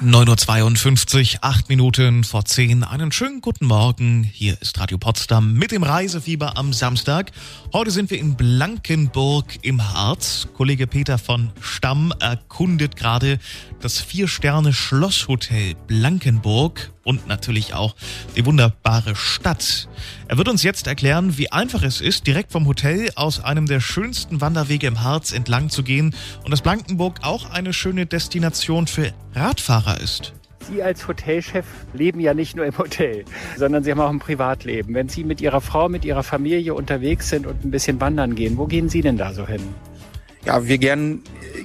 9.52 0.02 1.34
Uhr, 1.34 1.38
8 1.44 1.68
Minuten 1.68 2.22
vor 2.22 2.44
10. 2.44 2.84
Einen 2.84 3.10
schönen 3.10 3.40
guten 3.40 3.66
Morgen. 3.66 4.22
Hier 4.22 4.56
ist 4.60 4.78
Radio 4.78 4.96
Potsdam 4.96 5.54
mit 5.54 5.72
dem 5.72 5.82
Reisefieber 5.82 6.56
am 6.56 6.72
Samstag. 6.72 7.32
Heute 7.72 7.90
sind 7.90 8.10
wir 8.10 8.18
in 8.18 8.36
Blankenburg 8.36 9.58
im 9.62 9.92
Harz. 9.92 10.48
Kollege 10.56 10.86
Peter 10.86 11.18
von 11.18 11.50
Stamm 11.60 12.14
erkundet 12.20 12.94
gerade 12.94 13.40
das 13.80 14.00
Vier-Sterne-Schlosshotel 14.00 15.74
Blankenburg 15.88 16.92
und 17.08 17.26
natürlich 17.26 17.72
auch 17.72 17.96
die 18.36 18.44
wunderbare 18.44 19.16
Stadt. 19.16 19.88
Er 20.28 20.36
wird 20.36 20.46
uns 20.46 20.62
jetzt 20.62 20.86
erklären, 20.86 21.38
wie 21.38 21.50
einfach 21.50 21.82
es 21.82 22.02
ist, 22.02 22.26
direkt 22.26 22.52
vom 22.52 22.66
Hotel 22.66 23.08
aus 23.16 23.42
einem 23.42 23.64
der 23.64 23.80
schönsten 23.80 24.42
Wanderwege 24.42 24.86
im 24.86 25.02
Harz 25.02 25.32
entlang 25.32 25.70
zu 25.70 25.82
gehen 25.82 26.14
und 26.44 26.50
dass 26.50 26.60
Blankenburg 26.60 27.20
auch 27.22 27.50
eine 27.50 27.72
schöne 27.72 28.04
Destination 28.04 28.86
für 28.86 29.14
Radfahrer 29.34 30.02
ist. 30.02 30.34
Sie 30.68 30.82
als 30.82 31.08
Hotelchef 31.08 31.64
leben 31.94 32.20
ja 32.20 32.34
nicht 32.34 32.54
nur 32.54 32.66
im 32.66 32.76
Hotel, 32.76 33.24
sondern 33.56 33.84
Sie 33.84 33.90
haben 33.90 34.00
auch 34.00 34.10
ein 34.10 34.18
Privatleben. 34.18 34.92
Wenn 34.92 35.08
Sie 35.08 35.24
mit 35.24 35.40
Ihrer 35.40 35.62
Frau, 35.62 35.88
mit 35.88 36.04
Ihrer 36.04 36.22
Familie 36.22 36.74
unterwegs 36.74 37.30
sind 37.30 37.46
und 37.46 37.64
ein 37.64 37.70
bisschen 37.70 38.02
wandern 38.02 38.34
gehen, 38.34 38.58
wo 38.58 38.66
gehen 38.66 38.90
Sie 38.90 39.00
denn 39.00 39.16
da 39.16 39.32
so 39.32 39.46
hin? 39.46 39.62
Ja, 40.48 40.66
wir 40.66 40.78
gern, 40.78 41.20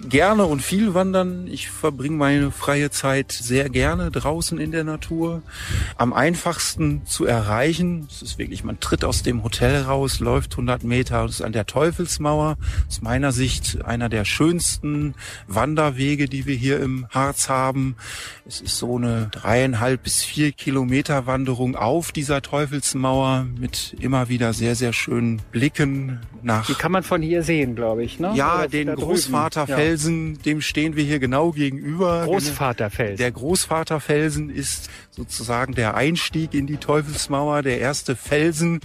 gerne 0.10 0.46
und 0.46 0.62
viel 0.62 0.94
wandern. 0.94 1.48
Ich 1.48 1.70
verbringe 1.70 2.18
meine 2.18 2.52
freie 2.52 2.92
Zeit 2.92 3.32
sehr 3.32 3.70
gerne 3.70 4.12
draußen 4.12 4.60
in 4.60 4.74
der 4.74 4.84
Natur. 4.84 5.42
Am 5.96 6.12
einfachsten 6.12 7.06
zu 7.06 7.24
erreichen, 7.24 8.10
es 8.12 8.22
ist 8.22 8.38
wirklich, 8.38 8.66
man 8.66 8.82
tritt 8.82 9.06
aus 9.06 9.24
dem 9.24 9.42
Hotel 9.42 9.84
raus, 9.84 10.20
läuft 10.20 10.52
100 10.52 10.84
Meter, 10.84 11.22
das 11.22 11.36
ist 11.36 11.42
an 11.44 11.54
der 11.54 11.66
Teufelsmauer. 11.66 12.58
Aus 12.90 13.02
meiner 13.02 13.32
Sicht 13.32 13.86
einer 13.86 14.10
der 14.10 14.26
schönsten 14.26 15.16
Wanderwege, 15.48 16.28
die 16.28 16.46
wir 16.46 16.56
hier 16.56 16.82
im 16.82 17.08
Harz 17.10 17.48
haben. 17.48 17.96
Es 18.46 18.60
ist 18.60 18.78
so 18.78 18.98
eine 18.98 19.30
dreieinhalb 19.32 20.04
bis 20.04 20.22
vier 20.22 20.52
Kilometer 20.52 21.26
Wanderung 21.26 21.78
auf 21.78 22.12
dieser 22.12 22.42
Teufelsmauer 22.42 23.48
mit 23.58 23.96
immer 24.02 24.28
wieder 24.28 24.52
sehr, 24.52 24.76
sehr 24.76 24.92
schönen 24.92 25.42
Blicken 25.54 26.20
nach. 26.42 26.66
Die 26.66 26.74
kann 26.74 26.92
man 26.92 27.04
von 27.04 27.22
hier 27.22 27.44
sehen, 27.44 27.74
glaube 27.74 28.04
ich, 28.04 28.20
ne? 28.20 28.34
Ja, 28.36 28.68
den 28.68 28.94
Großvaterfelsen, 28.94 30.34
ja. 30.36 30.42
dem 30.42 30.60
stehen 30.60 30.98
wir 30.98 31.06
hier 31.06 31.20
genau 31.20 31.52
gegenüber. 31.52 32.26
Großvaterfelsen. 32.26 33.16
Der 33.16 33.32
Großvaterfelsen 33.32 34.50
ist 34.50 34.90
sozusagen 35.12 35.74
der 35.74 35.96
Einstieg 35.96 36.54
in 36.54 36.68
die 36.68 36.78
Teufelsmauer, 36.78 37.62
der 37.62 37.80
erste 37.80 38.18
Felsen. 38.18 38.82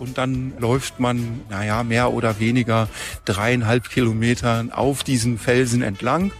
Und 0.00 0.18
dann 0.18 0.54
läuft 0.58 0.98
man, 0.98 1.42
naja, 1.50 1.84
mehr 1.84 2.12
oder 2.12 2.40
weniger 2.40 2.88
dreieinhalb 3.26 3.90
Kilometer 3.90 4.64
auf 4.72 5.04
diesen 5.04 5.38
Felsen 5.38 5.82
entlang. 5.82 6.32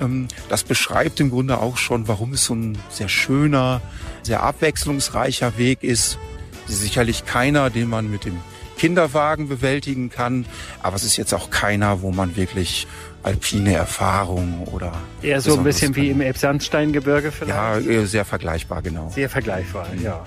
Ähm, 0.00 0.28
das 0.48 0.64
beschreibt 0.64 1.20
im 1.20 1.30
Grunde 1.30 1.58
auch 1.58 1.76
schon, 1.76 2.08
warum 2.08 2.32
es 2.32 2.46
so 2.46 2.54
ein 2.54 2.78
sehr 2.88 3.08
schöner, 3.08 3.82
sehr 4.22 4.42
abwechslungsreicher 4.42 5.58
Weg 5.58 5.82
ist. 5.82 6.18
Sicherlich 6.66 7.26
keiner, 7.26 7.68
den 7.68 7.90
man 7.90 8.10
mit 8.10 8.24
dem 8.24 8.38
Kinderwagen 8.78 9.48
bewältigen 9.48 10.10
kann. 10.10 10.46
Aber 10.82 10.96
es 10.96 11.04
ist 11.04 11.16
jetzt 11.16 11.34
auch 11.34 11.50
keiner, 11.50 12.02
wo 12.02 12.10
man 12.10 12.36
wirklich 12.36 12.86
alpine 13.22 13.74
Erfahrung 13.74 14.66
oder. 14.70 14.92
Eher 15.22 15.40
so 15.40 15.56
ein 15.56 15.64
bisschen 15.64 15.96
wie 15.96 16.10
im 16.10 16.20
Elbsandsteingebirge 16.20 17.32
vielleicht? 17.32 17.86
Ja, 17.86 18.06
sehr 18.06 18.24
vergleichbar, 18.24 18.82
genau. 18.82 19.10
Sehr 19.10 19.30
vergleichbar, 19.30 19.88
mhm. 19.94 20.02
ja. 20.02 20.24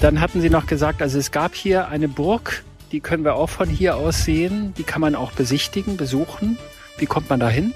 Dann 0.00 0.20
hatten 0.20 0.40
Sie 0.40 0.50
noch 0.50 0.66
gesagt, 0.66 1.02
also 1.02 1.18
es 1.18 1.30
gab 1.30 1.54
hier 1.54 1.88
eine 1.88 2.08
Burg, 2.08 2.64
die 2.92 3.00
können 3.00 3.24
wir 3.24 3.34
auch 3.34 3.48
von 3.48 3.68
hier 3.68 3.96
aus 3.96 4.24
sehen. 4.24 4.74
Die 4.76 4.82
kann 4.82 5.00
man 5.00 5.14
auch 5.14 5.32
besichtigen, 5.32 5.96
besuchen. 5.96 6.58
Wie 6.98 7.06
kommt 7.06 7.30
man 7.30 7.40
da 7.40 7.48
hin? 7.48 7.72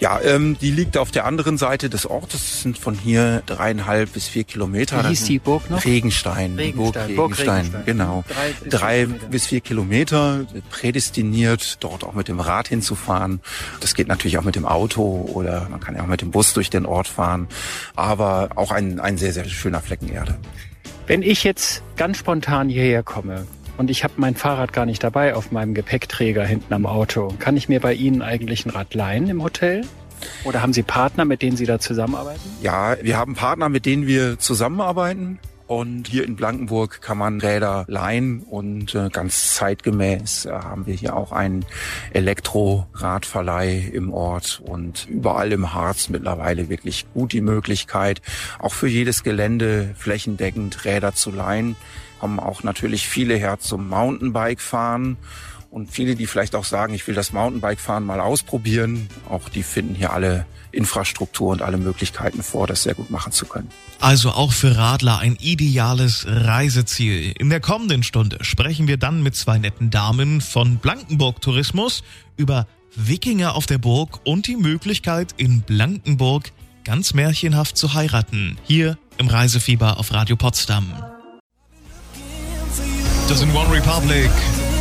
Ja, 0.00 0.20
ähm, 0.20 0.56
die 0.60 0.70
liegt 0.70 0.96
auf 0.96 1.10
der 1.10 1.24
anderen 1.24 1.58
Seite 1.58 1.90
des 1.90 2.06
Ortes. 2.06 2.40
Das 2.40 2.62
sind 2.62 2.78
von 2.78 2.94
hier 2.94 3.42
dreieinhalb 3.46 4.12
bis 4.12 4.28
vier 4.28 4.44
Kilometer. 4.44 5.02
Wie 5.02 5.08
hieß 5.08 5.24
die 5.24 5.40
Burg 5.40 5.68
noch? 5.70 5.84
Regenstein. 5.84 6.54
Regenstein. 6.54 7.16
Burg 7.16 7.32
Regenstein, 7.32 7.56
Regenstein. 7.56 7.84
genau. 7.84 8.24
Drei, 8.28 8.52
bis, 8.52 8.72
Drei 8.72 9.06
vier 9.06 9.28
bis 9.28 9.46
vier 9.46 9.60
Kilometer, 9.60 10.46
prädestiniert, 10.70 11.78
dort 11.80 12.04
auch 12.04 12.14
mit 12.14 12.28
dem 12.28 12.38
Rad 12.38 12.68
hinzufahren. 12.68 13.40
Das 13.80 13.94
geht 13.94 14.06
natürlich 14.06 14.38
auch 14.38 14.44
mit 14.44 14.54
dem 14.54 14.66
Auto 14.66 15.28
oder 15.34 15.66
man 15.68 15.80
kann 15.80 15.96
ja 15.96 16.02
auch 16.02 16.06
mit 16.06 16.20
dem 16.20 16.30
Bus 16.30 16.54
durch 16.54 16.70
den 16.70 16.86
Ort 16.86 17.08
fahren. 17.08 17.48
Aber 17.96 18.50
auch 18.54 18.70
ein, 18.70 19.00
ein 19.00 19.18
sehr, 19.18 19.32
sehr 19.32 19.46
schöner 19.46 19.80
Flecken 19.80 20.08
Erde. 20.08 20.38
Wenn 21.08 21.22
ich 21.22 21.42
jetzt 21.42 21.82
ganz 21.96 22.18
spontan 22.18 22.68
hierher 22.68 23.02
komme, 23.02 23.46
und 23.78 23.88
ich 23.88 24.04
habe 24.04 24.12
mein 24.18 24.34
Fahrrad 24.34 24.74
gar 24.74 24.84
nicht 24.84 25.02
dabei 25.02 25.34
auf 25.34 25.52
meinem 25.52 25.72
Gepäckträger 25.72 26.44
hinten 26.44 26.74
am 26.74 26.84
Auto. 26.84 27.32
Kann 27.38 27.56
ich 27.56 27.66
mir 27.66 27.80
bei 27.80 27.94
Ihnen 27.94 28.20
eigentlich 28.20 28.66
ein 28.66 28.70
Rad 28.70 28.92
leihen 28.92 29.26
im 29.30 29.42
Hotel? 29.42 29.86
Oder 30.44 30.60
haben 30.60 30.74
Sie 30.74 30.82
Partner, 30.82 31.24
mit 31.24 31.40
denen 31.40 31.56
Sie 31.56 31.64
da 31.64 31.78
zusammenarbeiten? 31.78 32.42
Ja, 32.60 32.96
wir 33.00 33.16
haben 33.16 33.36
Partner, 33.36 33.70
mit 33.70 33.86
denen 33.86 34.06
wir 34.06 34.38
zusammenarbeiten. 34.38 35.38
Und 35.68 36.08
hier 36.08 36.24
in 36.24 36.34
Blankenburg 36.34 37.02
kann 37.02 37.18
man 37.18 37.42
Räder 37.42 37.84
leihen 37.88 38.40
und 38.40 38.94
äh, 38.94 39.10
ganz 39.10 39.54
zeitgemäß 39.54 40.46
äh, 40.46 40.50
haben 40.50 40.86
wir 40.86 40.94
hier 40.94 41.14
auch 41.14 41.30
einen 41.30 41.66
Elektroradverleih 42.14 43.90
im 43.92 44.10
Ort 44.10 44.62
und 44.64 45.06
überall 45.10 45.52
im 45.52 45.74
Harz 45.74 46.08
mittlerweile 46.08 46.70
wirklich 46.70 47.04
gut 47.12 47.34
die 47.34 47.42
Möglichkeit, 47.42 48.22
auch 48.58 48.72
für 48.72 48.88
jedes 48.88 49.22
Gelände 49.22 49.94
flächendeckend 49.98 50.86
Räder 50.86 51.12
zu 51.12 51.30
leihen. 51.30 51.76
Kommen 52.18 52.40
auch 52.40 52.62
natürlich 52.62 53.06
viele 53.06 53.34
her 53.34 53.58
zum 53.60 53.90
Mountainbike 53.90 54.62
fahren 54.62 55.18
und 55.70 55.90
viele, 55.90 56.14
die 56.16 56.26
vielleicht 56.26 56.54
auch 56.54 56.64
sagen, 56.64 56.94
ich 56.94 57.06
will 57.06 57.14
das 57.14 57.32
Mountainbike 57.32 57.80
fahren 57.80 58.04
mal 58.04 58.20
ausprobieren, 58.20 59.08
auch 59.28 59.48
die 59.48 59.62
finden 59.62 59.94
hier 59.94 60.12
alle 60.12 60.46
Infrastruktur 60.72 61.50
und 61.50 61.62
alle 61.62 61.78
Möglichkeiten 61.78 62.42
vor, 62.42 62.66
das 62.66 62.82
sehr 62.82 62.94
gut 62.94 63.10
machen 63.10 63.32
zu 63.32 63.46
können. 63.46 63.70
Also 64.00 64.30
auch 64.30 64.52
für 64.52 64.76
Radler 64.76 65.18
ein 65.18 65.36
ideales 65.40 66.26
Reiseziel. 66.26 67.32
In 67.38 67.50
der 67.50 67.60
kommenden 67.60 68.02
Stunde 68.02 68.38
sprechen 68.42 68.86
wir 68.86 68.96
dann 68.96 69.22
mit 69.22 69.34
zwei 69.34 69.58
netten 69.58 69.90
Damen 69.90 70.40
von 70.40 70.78
Blankenburg 70.78 71.40
Tourismus 71.40 72.02
über 72.36 72.66
Wikinger 72.94 73.54
auf 73.54 73.66
der 73.66 73.78
Burg 73.78 74.20
und 74.24 74.46
die 74.46 74.56
Möglichkeit 74.56 75.34
in 75.36 75.62
Blankenburg 75.62 76.50
ganz 76.84 77.14
märchenhaft 77.14 77.76
zu 77.76 77.94
heiraten. 77.94 78.56
Hier 78.64 78.98
im 79.18 79.28
Reisefieber 79.28 79.98
auf 79.98 80.12
Radio 80.12 80.36
Potsdam. 80.36 80.92
Das 83.28 83.40
sind 83.40 83.54
One 83.54 83.70
Republic. 83.70 84.30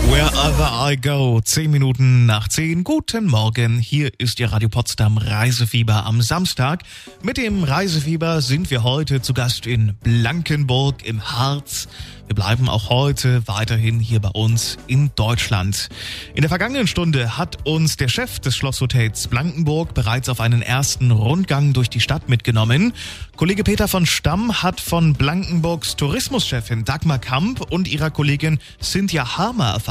Wherever 0.05 0.69
I 0.89 0.95
go, 0.95 1.41
10 1.41 1.69
Minuten 1.69 2.25
nach 2.25 2.47
10. 2.47 2.83
Guten 2.83 3.25
Morgen, 3.25 3.79
hier 3.79 4.11
ist 4.17 4.39
Ihr 4.39 4.51
Radio 4.51 4.69
Potsdam 4.69 5.17
Reisefieber 5.17 6.05
am 6.05 6.21
Samstag. 6.21 6.83
Mit 7.21 7.37
dem 7.37 7.63
Reisefieber 7.63 8.41
sind 8.41 8.71
wir 8.71 8.83
heute 8.83 9.21
zu 9.21 9.33
Gast 9.33 9.67
in 9.67 9.95
Blankenburg 10.03 11.05
im 11.05 11.21
Harz. 11.21 11.87
Wir 12.27 12.35
bleiben 12.35 12.67
auch 12.67 12.89
heute 12.89 13.47
weiterhin 13.47 14.01
hier 14.01 14.19
bei 14.19 14.27
uns 14.29 14.77
in 14.87 15.11
Deutschland. 15.15 15.87
In 16.35 16.41
der 16.41 16.49
vergangenen 16.49 16.85
Stunde 16.85 17.37
hat 17.37 17.65
uns 17.65 17.95
der 17.95 18.09
Chef 18.09 18.39
des 18.39 18.53
Schlosshotels 18.53 19.27
Blankenburg 19.27 19.93
bereits 19.93 20.27
auf 20.27 20.41
einen 20.41 20.61
ersten 20.61 21.11
Rundgang 21.11 21.71
durch 21.71 21.89
die 21.89 22.01
Stadt 22.01 22.27
mitgenommen. 22.27 22.91
Kollege 23.37 23.63
Peter 23.63 23.87
von 23.87 24.05
Stamm 24.05 24.61
hat 24.61 24.81
von 24.81 25.13
Blankenburgs 25.13 25.95
Tourismuschefin 25.95 26.83
Dagmar 26.83 27.19
Kamp 27.19 27.61
und 27.71 27.87
ihrer 27.87 28.11
Kollegin 28.11 28.59
Cynthia 28.81 29.37
Harmer 29.37 29.69
erfahren, 29.69 29.86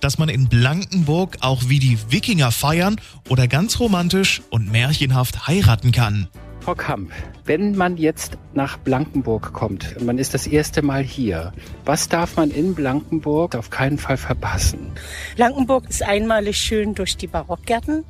dass 0.00 0.18
man 0.18 0.28
in 0.28 0.48
Blankenburg 0.48 1.38
auch 1.40 1.68
wie 1.68 1.78
die 1.78 1.98
Wikinger 2.10 2.50
feiern 2.50 3.00
oder 3.28 3.48
ganz 3.48 3.80
romantisch 3.80 4.42
und 4.50 4.70
märchenhaft 4.70 5.46
heiraten 5.46 5.92
kann. 5.92 6.28
Frau 6.60 6.74
Kamp, 6.74 7.10
wenn 7.46 7.74
man 7.74 7.96
jetzt 7.96 8.36
nach 8.52 8.76
Blankenburg 8.76 9.54
kommt, 9.54 10.00
man 10.04 10.18
ist 10.18 10.34
das 10.34 10.46
erste 10.46 10.82
Mal 10.82 11.02
hier, 11.02 11.52
was 11.86 12.08
darf 12.08 12.36
man 12.36 12.50
in 12.50 12.74
Blankenburg 12.74 13.56
auf 13.56 13.70
keinen 13.70 13.96
Fall 13.96 14.18
verpassen? 14.18 14.92
Blankenburg 15.36 15.88
ist 15.88 16.02
einmalig 16.02 16.58
schön 16.58 16.94
durch 16.94 17.16
die 17.16 17.28
Barockgärten. 17.28 18.04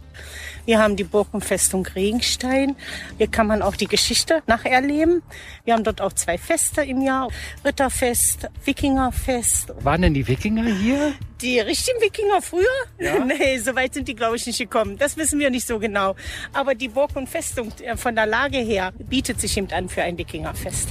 Wir 0.66 0.78
haben 0.78 0.96
die 0.96 1.04
Burgenfestung 1.04 1.86
Regenstein. 1.86 2.76
Hier 3.18 3.28
kann 3.28 3.46
man 3.46 3.62
auch 3.62 3.76
die 3.76 3.86
Geschichte 3.86 4.42
nacherleben. 4.46 5.22
Wir 5.64 5.74
haben 5.74 5.84
dort 5.84 6.00
auch 6.00 6.12
zwei 6.12 6.38
Feste 6.38 6.82
im 6.82 7.02
Jahr. 7.02 7.28
Ritterfest, 7.64 8.48
Wikingerfest. 8.64 9.72
Waren 9.82 10.02
denn 10.02 10.14
die 10.14 10.26
Wikinger 10.26 10.64
hier? 10.64 11.12
Die 11.40 11.58
richtigen 11.58 12.00
Wikinger 12.02 12.42
früher? 12.42 12.66
Ja? 12.98 13.24
nee, 13.24 13.58
so 13.58 13.74
weit 13.74 13.94
sind 13.94 14.08
die, 14.08 14.14
glaube 14.14 14.36
ich, 14.36 14.46
nicht 14.46 14.58
gekommen. 14.58 14.98
Das 14.98 15.16
wissen 15.16 15.38
wir 15.38 15.50
nicht 15.50 15.66
so 15.66 15.78
genau. 15.78 16.14
Aber 16.52 16.74
die 16.74 16.88
Burg 16.88 17.16
und 17.16 17.28
Festung 17.28 17.72
äh, 17.82 17.96
von 17.96 18.14
der 18.14 18.26
Lage 18.26 18.58
her 18.58 18.92
bietet 18.98 19.40
sich 19.40 19.56
eben 19.56 19.72
an 19.72 19.88
für 19.88 20.02
ein 20.02 20.18
Wikingerfest. 20.18 20.90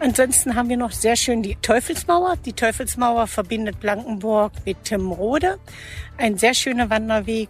Ansonsten 0.00 0.54
haben 0.54 0.68
wir 0.68 0.78
noch 0.78 0.92
sehr 0.92 1.16
schön 1.16 1.42
die 1.42 1.56
Teufelsmauer. 1.56 2.36
Die 2.44 2.54
Teufelsmauer 2.54 3.26
verbindet 3.26 3.80
Blankenburg 3.80 4.52
mit 4.64 4.82
Timrode. 4.84 5.58
Ein 6.18 6.38
sehr 6.38 6.54
schöner 6.54 6.90
Wanderweg. 6.90 7.48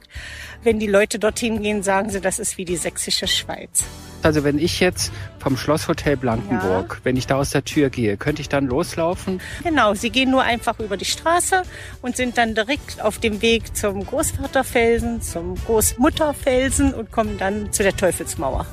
Wenn 0.62 0.78
die 0.78 0.86
Leute 0.86 1.18
dorthin 1.18 1.62
gehen, 1.62 1.82
sagen 1.82 2.10
sie, 2.10 2.20
das 2.20 2.38
ist 2.38 2.56
wie 2.58 2.64
die 2.64 2.76
sächsische 2.76 3.26
Schweiz. 3.26 3.84
Also 4.22 4.44
wenn 4.44 4.58
ich 4.58 4.78
jetzt 4.78 5.12
vom 5.40 5.56
Schlosshotel 5.56 6.16
Blankenburg, 6.16 7.00
wenn 7.02 7.16
ich 7.16 7.26
da 7.26 7.36
aus 7.36 7.50
der 7.50 7.64
Tür 7.64 7.90
gehe, 7.90 8.16
könnte 8.16 8.40
ich 8.40 8.48
dann 8.48 8.66
loslaufen? 8.66 9.40
Genau, 9.64 9.94
sie 9.94 10.10
gehen 10.10 10.30
nur 10.30 10.42
einfach 10.42 10.78
über 10.78 10.96
die 10.96 11.04
Straße 11.04 11.62
und 12.02 12.16
sind 12.16 12.38
dann 12.38 12.54
direkt 12.54 13.02
auf 13.02 13.18
dem 13.18 13.42
Weg 13.42 13.76
zum 13.76 14.06
Großvaterfelsen, 14.06 15.22
zum 15.22 15.56
Großmutterfelsen 15.66 16.94
und 16.94 17.10
kommen 17.10 17.36
dann 17.38 17.72
zu 17.72 17.82
der 17.82 17.96
Teufelsmauer. 17.96 18.66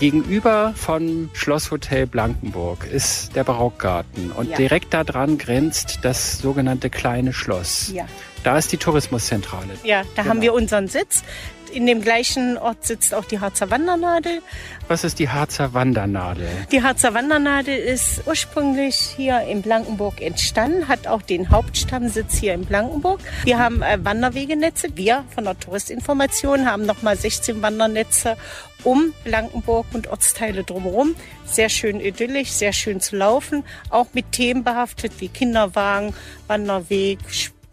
Gegenüber 0.00 0.74
von 0.76 1.28
Schlosshotel 1.32 2.06
Blankenburg 2.06 2.86
ist 2.86 3.34
der 3.34 3.42
Barockgarten 3.42 4.30
und 4.30 4.48
Ja. 4.50 4.56
direkt 4.56 4.94
daran 4.94 5.38
grenzt 5.38 5.98
das 6.02 6.38
sogenannte 6.38 6.88
kleine 6.88 7.32
Schloss. 7.32 7.90
Ja. 7.92 8.04
Da 8.44 8.56
ist 8.56 8.70
die 8.70 8.76
Tourismuszentrale. 8.76 9.70
Ja, 9.82 10.02
da 10.14 10.22
Genau. 10.22 10.30
haben 10.34 10.42
wir 10.42 10.54
unseren 10.54 10.86
Sitz. 10.86 11.24
In 11.70 11.86
dem 11.86 12.00
gleichen 12.00 12.56
Ort 12.58 12.86
sitzt 12.86 13.14
auch 13.14 13.24
die 13.24 13.40
Harzer 13.40 13.70
Wandernadel. 13.70 14.40
Was 14.88 15.04
ist 15.04 15.18
die 15.18 15.28
Harzer 15.28 15.74
Wandernadel? 15.74 16.48
Die 16.72 16.82
Harzer 16.82 17.14
Wandernadel 17.14 17.76
ist 17.76 18.22
ursprünglich 18.26 18.96
hier 18.96 19.42
in 19.42 19.62
Blankenburg 19.62 20.20
entstanden, 20.20 20.88
hat 20.88 21.06
auch 21.06 21.22
den 21.22 21.50
Hauptstammsitz 21.50 22.38
hier 22.38 22.54
in 22.54 22.64
Blankenburg. 22.64 23.20
Wir 23.44 23.58
haben 23.58 23.82
äh, 23.82 23.98
Wanderwegenetze. 24.02 24.88
Wir 24.94 25.24
von 25.34 25.44
der 25.44 25.58
Touristinformation 25.58 26.66
haben 26.66 26.86
nochmal 26.86 27.16
16 27.16 27.60
Wandernetze 27.62 28.36
um 28.84 29.12
Blankenburg 29.24 29.86
und 29.92 30.08
Ortsteile 30.08 30.64
drumherum. 30.64 31.14
Sehr 31.44 31.68
schön 31.68 32.00
idyllisch, 32.00 32.50
sehr 32.50 32.72
schön 32.72 33.00
zu 33.00 33.16
laufen. 33.16 33.64
Auch 33.90 34.06
mit 34.12 34.32
Themen 34.32 34.64
behaftet 34.64 35.12
wie 35.18 35.28
Kinderwagen, 35.28 36.14
Wanderweg, 36.46 37.18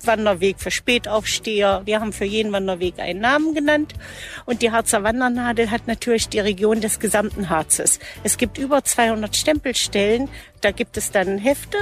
Wanderweg 0.08 0.60
für 0.60 0.72
Spätaufsteher. 0.72 1.82
Wir 1.86 2.00
haben 2.00 2.14
für 2.14 2.26
jeden 2.26 2.52
Wanderweg 2.52 3.00
einen 3.00 3.22
Namen 3.22 3.54
genannt. 3.54 3.94
Und 4.46 4.62
die 4.62 4.72
Harzer 4.72 5.04
Wandernadel 5.04 5.72
hat 5.72 5.88
natürlich 5.88 6.30
die 6.30 6.40
Region 6.40 6.82
des 6.82 7.00
gesamten 7.00 7.50
Harzes. 7.50 8.00
Es 8.24 8.38
gibt 8.38 8.58
über 8.58 8.84
200 8.84 9.36
Stempelstellen. 9.36 10.30
Da 10.62 10.72
gibt 10.72 10.98
es 10.98 11.12
dann 11.12 11.38
Hefte, 11.38 11.78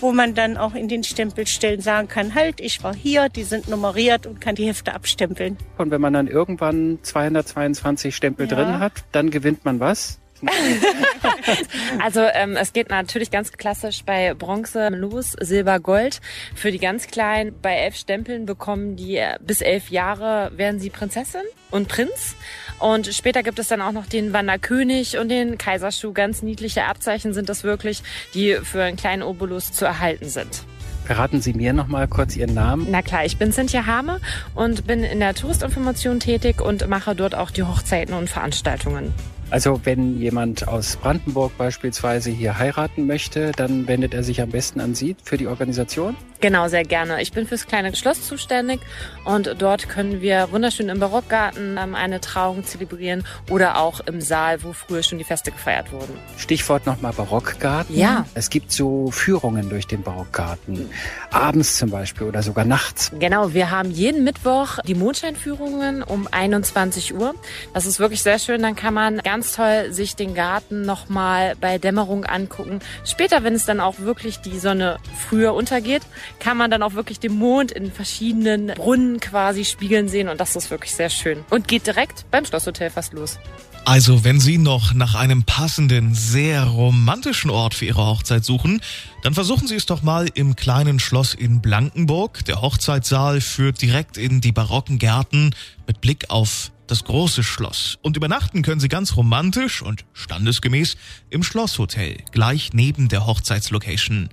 wo 0.00 0.12
man 0.12 0.34
dann 0.34 0.56
auch 0.56 0.74
in 0.74 0.88
den 0.88 1.02
Stempelstellen 1.04 1.80
sagen 1.80 2.08
kann, 2.08 2.34
halt, 2.34 2.60
ich 2.60 2.82
war 2.82 2.94
hier, 2.94 3.28
die 3.28 3.44
sind 3.44 3.68
nummeriert 3.68 4.26
und 4.26 4.40
kann 4.40 4.54
die 4.54 4.66
Hefte 4.66 4.94
abstempeln. 4.94 5.56
Und 5.78 5.90
wenn 5.90 6.00
man 6.00 6.12
dann 6.12 6.26
irgendwann 6.28 6.98
222 7.02 8.14
Stempel 8.14 8.48
Ja. 8.48 8.54
drin 8.56 8.78
hat, 8.80 8.92
dann 9.12 9.30
gewinnt 9.30 9.64
man 9.64 9.80
was? 9.80 10.18
Also 12.00 12.20
ähm, 12.20 12.56
es 12.56 12.72
geht 12.72 12.90
natürlich 12.90 13.30
ganz 13.30 13.52
klassisch 13.52 14.04
bei 14.04 14.34
Bronze 14.34 14.88
los, 14.90 15.32
Silber, 15.40 15.80
Gold. 15.80 16.20
Für 16.54 16.70
die 16.70 16.78
ganz 16.78 17.06
Kleinen 17.06 17.54
bei 17.60 17.74
elf 17.74 17.96
Stempeln 17.96 18.46
bekommen 18.46 18.96
die 18.96 19.16
äh, 19.16 19.36
bis 19.40 19.60
elf 19.60 19.90
Jahre 19.90 20.52
werden 20.56 20.80
sie 20.80 20.90
Prinzessin 20.90 21.42
und 21.70 21.88
Prinz. 21.88 22.36
Und 22.78 23.06
später 23.08 23.42
gibt 23.42 23.58
es 23.58 23.68
dann 23.68 23.80
auch 23.80 23.92
noch 23.92 24.06
den 24.06 24.32
Wanderkönig 24.32 25.18
und 25.18 25.28
den 25.28 25.58
Kaiserschuh. 25.58 26.12
Ganz 26.12 26.42
niedliche 26.42 26.84
Abzeichen 26.84 27.32
sind 27.32 27.48
das 27.48 27.64
wirklich, 27.64 28.02
die 28.34 28.54
für 28.62 28.82
einen 28.82 28.96
kleinen 28.96 29.22
Obolus 29.22 29.72
zu 29.72 29.84
erhalten 29.84 30.28
sind. 30.28 30.64
Verraten 31.04 31.40
Sie 31.40 31.54
mir 31.54 31.72
noch 31.72 31.86
mal 31.86 32.06
kurz 32.06 32.36
Ihren 32.36 32.52
Namen. 32.52 32.86
Na 32.90 33.00
klar, 33.00 33.24
ich 33.24 33.38
bin 33.38 33.50
Cynthia 33.50 33.86
Hame 33.86 34.20
und 34.54 34.86
bin 34.86 35.02
in 35.02 35.20
der 35.20 35.34
Touristinformation 35.34 36.20
tätig 36.20 36.60
und 36.60 36.86
mache 36.86 37.14
dort 37.14 37.34
auch 37.34 37.50
die 37.50 37.62
Hochzeiten 37.62 38.14
und 38.14 38.28
Veranstaltungen. 38.28 39.14
Also 39.50 39.80
wenn 39.84 40.18
jemand 40.18 40.68
aus 40.68 40.96
Brandenburg 40.96 41.56
beispielsweise 41.56 42.30
hier 42.30 42.58
heiraten 42.58 43.06
möchte, 43.06 43.52
dann 43.52 43.88
wendet 43.88 44.12
er 44.12 44.22
sich 44.22 44.42
am 44.42 44.50
besten 44.50 44.80
an 44.80 44.94
Sie 44.94 45.16
für 45.22 45.38
die 45.38 45.46
Organisation. 45.46 46.16
Genau, 46.40 46.68
sehr 46.68 46.84
gerne. 46.84 47.20
Ich 47.20 47.32
bin 47.32 47.46
fürs 47.48 47.66
kleine 47.66 47.94
Schloss 47.96 48.26
zuständig 48.26 48.80
und 49.24 49.56
dort 49.58 49.88
können 49.88 50.20
wir 50.20 50.52
wunderschön 50.52 50.88
im 50.88 51.00
Barockgarten 51.00 51.76
ähm, 51.76 51.94
eine 51.96 52.20
Trauung 52.20 52.64
zelebrieren 52.64 53.24
oder 53.50 53.78
auch 53.78 54.00
im 54.00 54.20
Saal, 54.20 54.62
wo 54.62 54.72
früher 54.72 55.02
schon 55.02 55.18
die 55.18 55.24
Feste 55.24 55.50
gefeiert 55.50 55.90
wurden. 55.90 56.16
Stichwort 56.36 56.86
nochmal 56.86 57.12
Barockgarten. 57.12 57.96
Ja. 57.96 58.24
Es 58.34 58.50
gibt 58.50 58.70
so 58.70 59.10
Führungen 59.10 59.68
durch 59.68 59.88
den 59.88 60.02
Barockgarten. 60.02 60.88
Abends 61.30 61.76
zum 61.76 61.90
Beispiel 61.90 62.28
oder 62.28 62.42
sogar 62.42 62.64
nachts. 62.64 63.10
Genau, 63.18 63.52
wir 63.52 63.72
haben 63.72 63.90
jeden 63.90 64.22
Mittwoch 64.22 64.78
die 64.86 64.94
Mondscheinführungen 64.94 66.04
um 66.04 66.28
21 66.30 67.14
Uhr. 67.14 67.34
Das 67.74 67.84
ist 67.84 67.98
wirklich 67.98 68.22
sehr 68.22 68.38
schön. 68.38 68.62
Dann 68.62 68.76
kann 68.76 68.94
man 68.94 69.18
ganz 69.18 69.37
toll 69.42 69.92
sich 69.92 70.16
den 70.16 70.34
Garten 70.34 70.82
nochmal 70.82 71.56
bei 71.60 71.78
Dämmerung 71.78 72.24
angucken. 72.24 72.80
Später, 73.04 73.44
wenn 73.44 73.54
es 73.54 73.64
dann 73.64 73.80
auch 73.80 73.98
wirklich 73.98 74.38
die 74.38 74.58
Sonne 74.58 74.98
früher 75.28 75.54
untergeht, 75.54 76.02
kann 76.40 76.56
man 76.56 76.70
dann 76.70 76.82
auch 76.82 76.94
wirklich 76.94 77.20
den 77.20 77.36
Mond 77.36 77.72
in 77.72 77.92
verschiedenen 77.92 78.68
Brunnen 78.68 79.20
quasi 79.20 79.64
spiegeln 79.64 80.08
sehen. 80.08 80.28
Und 80.28 80.40
das 80.40 80.56
ist 80.56 80.70
wirklich 80.70 80.94
sehr 80.94 81.10
schön. 81.10 81.44
Und 81.50 81.68
geht 81.68 81.86
direkt 81.86 82.24
beim 82.30 82.44
Schlosshotel 82.44 82.90
fast 82.90 83.12
los. 83.12 83.38
Also, 83.84 84.22
wenn 84.22 84.38
Sie 84.38 84.58
noch 84.58 84.92
nach 84.92 85.14
einem 85.14 85.44
passenden, 85.44 86.14
sehr 86.14 86.64
romantischen 86.64 87.48
Ort 87.48 87.72
für 87.72 87.86
Ihre 87.86 88.04
Hochzeit 88.04 88.44
suchen, 88.44 88.82
dann 89.22 89.32
versuchen 89.32 89.66
Sie 89.66 89.76
es 89.76 89.86
doch 89.86 90.02
mal 90.02 90.28
im 90.34 90.56
kleinen 90.56 90.98
Schloss 90.98 91.32
in 91.32 91.62
Blankenburg. 91.62 92.44
Der 92.44 92.60
Hochzeitssaal 92.60 93.40
führt 93.40 93.80
direkt 93.80 94.18
in 94.18 94.42
die 94.42 94.52
barocken 94.52 94.98
Gärten 94.98 95.54
mit 95.86 96.02
Blick 96.02 96.26
auf 96.28 96.70
das 96.90 97.04
große 97.04 97.42
Schloss. 97.42 97.98
Und 98.02 98.16
übernachten 98.16 98.62
können 98.62 98.80
Sie 98.80 98.88
ganz 98.88 99.16
romantisch 99.16 99.82
und 99.82 100.04
standesgemäß 100.12 100.96
im 101.30 101.42
Schlosshotel, 101.42 102.16
gleich 102.32 102.72
neben 102.72 103.08
der 103.08 103.26
Hochzeitslocation. 103.26 104.30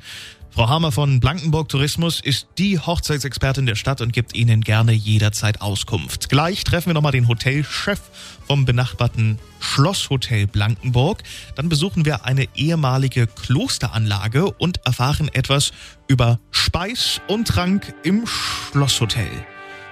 Frau 0.56 0.70
Hammer 0.70 0.94
von 0.94 1.20
Blankenburg 1.20 1.68
Tourismus 1.68 2.22
ist 2.22 2.48
die 2.58 2.80
Hochzeitsexpertin 2.80 3.66
der 3.66 3.76
Stadt 3.76 4.00
und 4.00 4.14
gibt 4.14 4.34
Ihnen 4.34 4.62
gerne 4.62 4.94
jederzeit 4.94 5.60
Auskunft. 5.60 6.30
Gleich 6.30 6.64
treffen 6.64 6.88
wir 6.88 6.94
nochmal 6.94 7.12
den 7.12 7.28
Hotelchef 7.28 8.00
vom 8.48 8.64
benachbarten 8.64 9.38
Schlosshotel 9.60 10.48
Blankenburg. 10.48 11.24
Dann 11.56 11.68
besuchen 11.68 12.06
wir 12.06 12.24
eine 12.24 12.48
ehemalige 12.56 13.28
Klosteranlage 13.28 14.50
und 14.50 14.78
erfahren 14.86 15.30
etwas 15.34 15.74
über 16.08 16.40
Speis 16.52 17.20
und 17.28 17.50
Trank 17.50 17.94
im 18.04 18.26
Schlosshotel. 18.26 19.28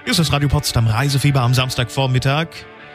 Hier 0.04 0.10
ist 0.10 0.18
das 0.18 0.32
Radio 0.32 0.50
Potsdam 0.50 0.86
Reisefieber 0.86 1.40
am 1.40 1.54
Samstagvormittag 1.54 2.48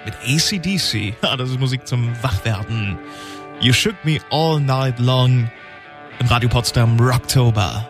mit 0.06 0.14
ACDC. 0.24 1.16
Ah, 1.24 1.36
das 1.36 1.50
ist 1.50 1.60
Musik 1.60 1.88
zum 1.88 2.12
Wachwerden. 2.22 3.00
You 3.62 3.74
shook 3.74 3.96
me 4.06 4.20
all 4.30 4.60
night 4.60 5.00
long 5.00 5.50
im 6.20 6.28
Radio 6.28 6.48
Potsdam 6.50 7.00
Rocktober. 7.00 7.90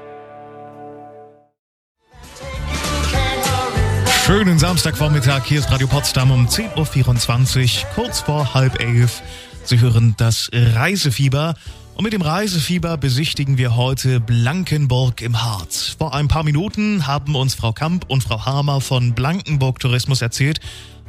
Schönen 4.26 4.58
Samstagvormittag, 4.58 5.44
hier 5.44 5.60
ist 5.60 5.70
Radio 5.70 5.88
Potsdam 5.88 6.32
um 6.32 6.48
10.24 6.48 7.84
Uhr, 7.84 7.90
kurz 7.96 8.22
vor 8.22 8.54
halb 8.54 8.80
elf. 8.82 9.22
Sie 9.66 9.82
hören 9.82 10.16
das 10.18 10.50
Reisefieber 10.54 11.56
Und 12.00 12.04
mit 12.04 12.14
dem 12.14 12.22
Reisefieber 12.22 12.96
besichtigen 12.96 13.58
wir 13.58 13.76
heute 13.76 14.22
Blankenburg 14.22 15.22
im 15.22 15.44
Harz. 15.44 15.98
Vor 16.00 16.14
ein 16.16 16.30
paar 16.30 16.46
Minuten 16.46 17.08
haben 17.08 17.36
uns 17.36 17.56
Frau 17.56 17.74
Kamp 17.74 18.06
und 18.08 18.24
Frau 18.24 18.46
Hamer 18.46 18.80
von 18.80 19.14
Blankenburg 19.14 19.80
Tourismus 19.80 20.22
erzählt, 20.22 20.62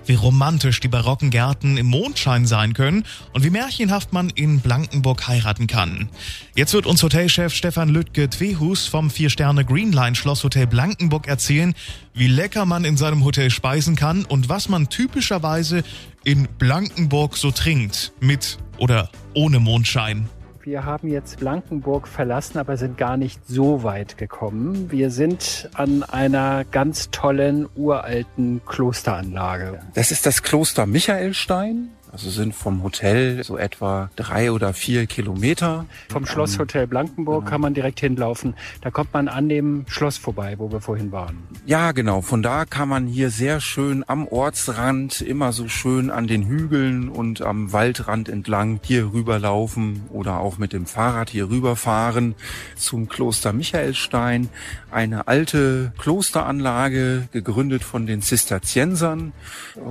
wie 0.06 0.16
romantisch 0.16 0.80
die 0.80 0.88
barocken 0.88 1.30
Gärten 1.30 1.76
im 1.76 1.86
Mondschein 1.86 2.44
sein 2.44 2.74
können 2.74 3.04
und 3.32 3.44
wie 3.44 3.50
märchenhaft 3.50 4.12
man 4.12 4.30
in 4.30 4.58
Blankenburg 4.58 5.28
heiraten 5.28 5.68
kann. 5.68 6.08
Jetzt 6.56 6.74
wird 6.74 6.86
uns 6.86 7.04
Hotelchef 7.04 7.54
Stefan 7.54 7.90
Lüttke-Twehus 7.90 8.88
vom 8.88 9.10
Vier-Sterne 9.10 9.64
Greenline 9.64 10.16
Schlosshotel 10.16 10.66
Blankenburg 10.66 11.28
erzählen, 11.28 11.72
wie 12.14 12.26
lecker 12.26 12.66
man 12.66 12.84
in 12.84 12.96
seinem 12.96 13.22
Hotel 13.22 13.50
speisen 13.50 13.94
kann 13.94 14.24
und 14.24 14.48
was 14.48 14.68
man 14.68 14.88
typischerweise 14.88 15.84
in 16.24 16.48
Blankenburg 16.58 17.36
so 17.36 17.52
trinkt, 17.52 18.12
mit 18.18 18.58
oder 18.78 19.08
ohne 19.34 19.60
Mondschein. 19.60 20.28
Wir 20.62 20.84
haben 20.84 21.08
jetzt 21.08 21.40
Blankenburg 21.40 22.06
verlassen, 22.06 22.58
aber 22.58 22.76
sind 22.76 22.98
gar 22.98 23.16
nicht 23.16 23.40
so 23.48 23.82
weit 23.82 24.18
gekommen. 24.18 24.90
Wir 24.90 25.10
sind 25.10 25.70
an 25.72 26.02
einer 26.02 26.64
ganz 26.64 27.10
tollen 27.10 27.66
uralten 27.76 28.60
Klosteranlage. 28.66 29.80
Das 29.94 30.10
ist 30.10 30.26
das 30.26 30.42
Kloster 30.42 30.84
Michaelstein. 30.84 31.88
Also 32.12 32.28
sind 32.28 32.54
vom 32.54 32.82
Hotel 32.82 33.44
so 33.44 33.56
etwa 33.56 34.10
drei 34.16 34.50
oder 34.50 34.74
vier 34.74 35.06
Kilometer. 35.06 35.86
Vom 36.08 36.26
Schlosshotel 36.26 36.88
Blankenburg 36.88 37.42
genau. 37.42 37.50
kann 37.50 37.60
man 37.60 37.74
direkt 37.74 38.00
hinlaufen. 38.00 38.54
Da 38.80 38.90
kommt 38.90 39.12
man 39.12 39.28
an 39.28 39.48
dem 39.48 39.84
Schloss 39.86 40.18
vorbei, 40.18 40.56
wo 40.58 40.72
wir 40.72 40.80
vorhin 40.80 41.12
waren. 41.12 41.38
Ja, 41.66 41.92
genau. 41.92 42.20
Von 42.20 42.42
da 42.42 42.64
kann 42.64 42.88
man 42.88 43.06
hier 43.06 43.30
sehr 43.30 43.60
schön 43.60 44.04
am 44.08 44.26
Ortsrand, 44.26 45.20
immer 45.20 45.52
so 45.52 45.68
schön 45.68 46.10
an 46.10 46.26
den 46.26 46.46
Hügeln 46.46 47.08
und 47.08 47.42
am 47.42 47.72
Waldrand 47.72 48.28
entlang 48.28 48.80
hier 48.82 49.12
rüberlaufen 49.12 50.02
oder 50.10 50.40
auch 50.40 50.58
mit 50.58 50.72
dem 50.72 50.86
Fahrrad 50.86 51.30
hier 51.30 51.48
rüberfahren 51.48 52.34
zum 52.74 53.08
Kloster 53.08 53.52
Michaelstein. 53.52 54.48
Eine 54.90 55.28
alte 55.28 55.92
Klosteranlage, 55.98 57.28
gegründet 57.30 57.84
von 57.84 58.06
den 58.06 58.22
Zisterziensern. 58.22 59.32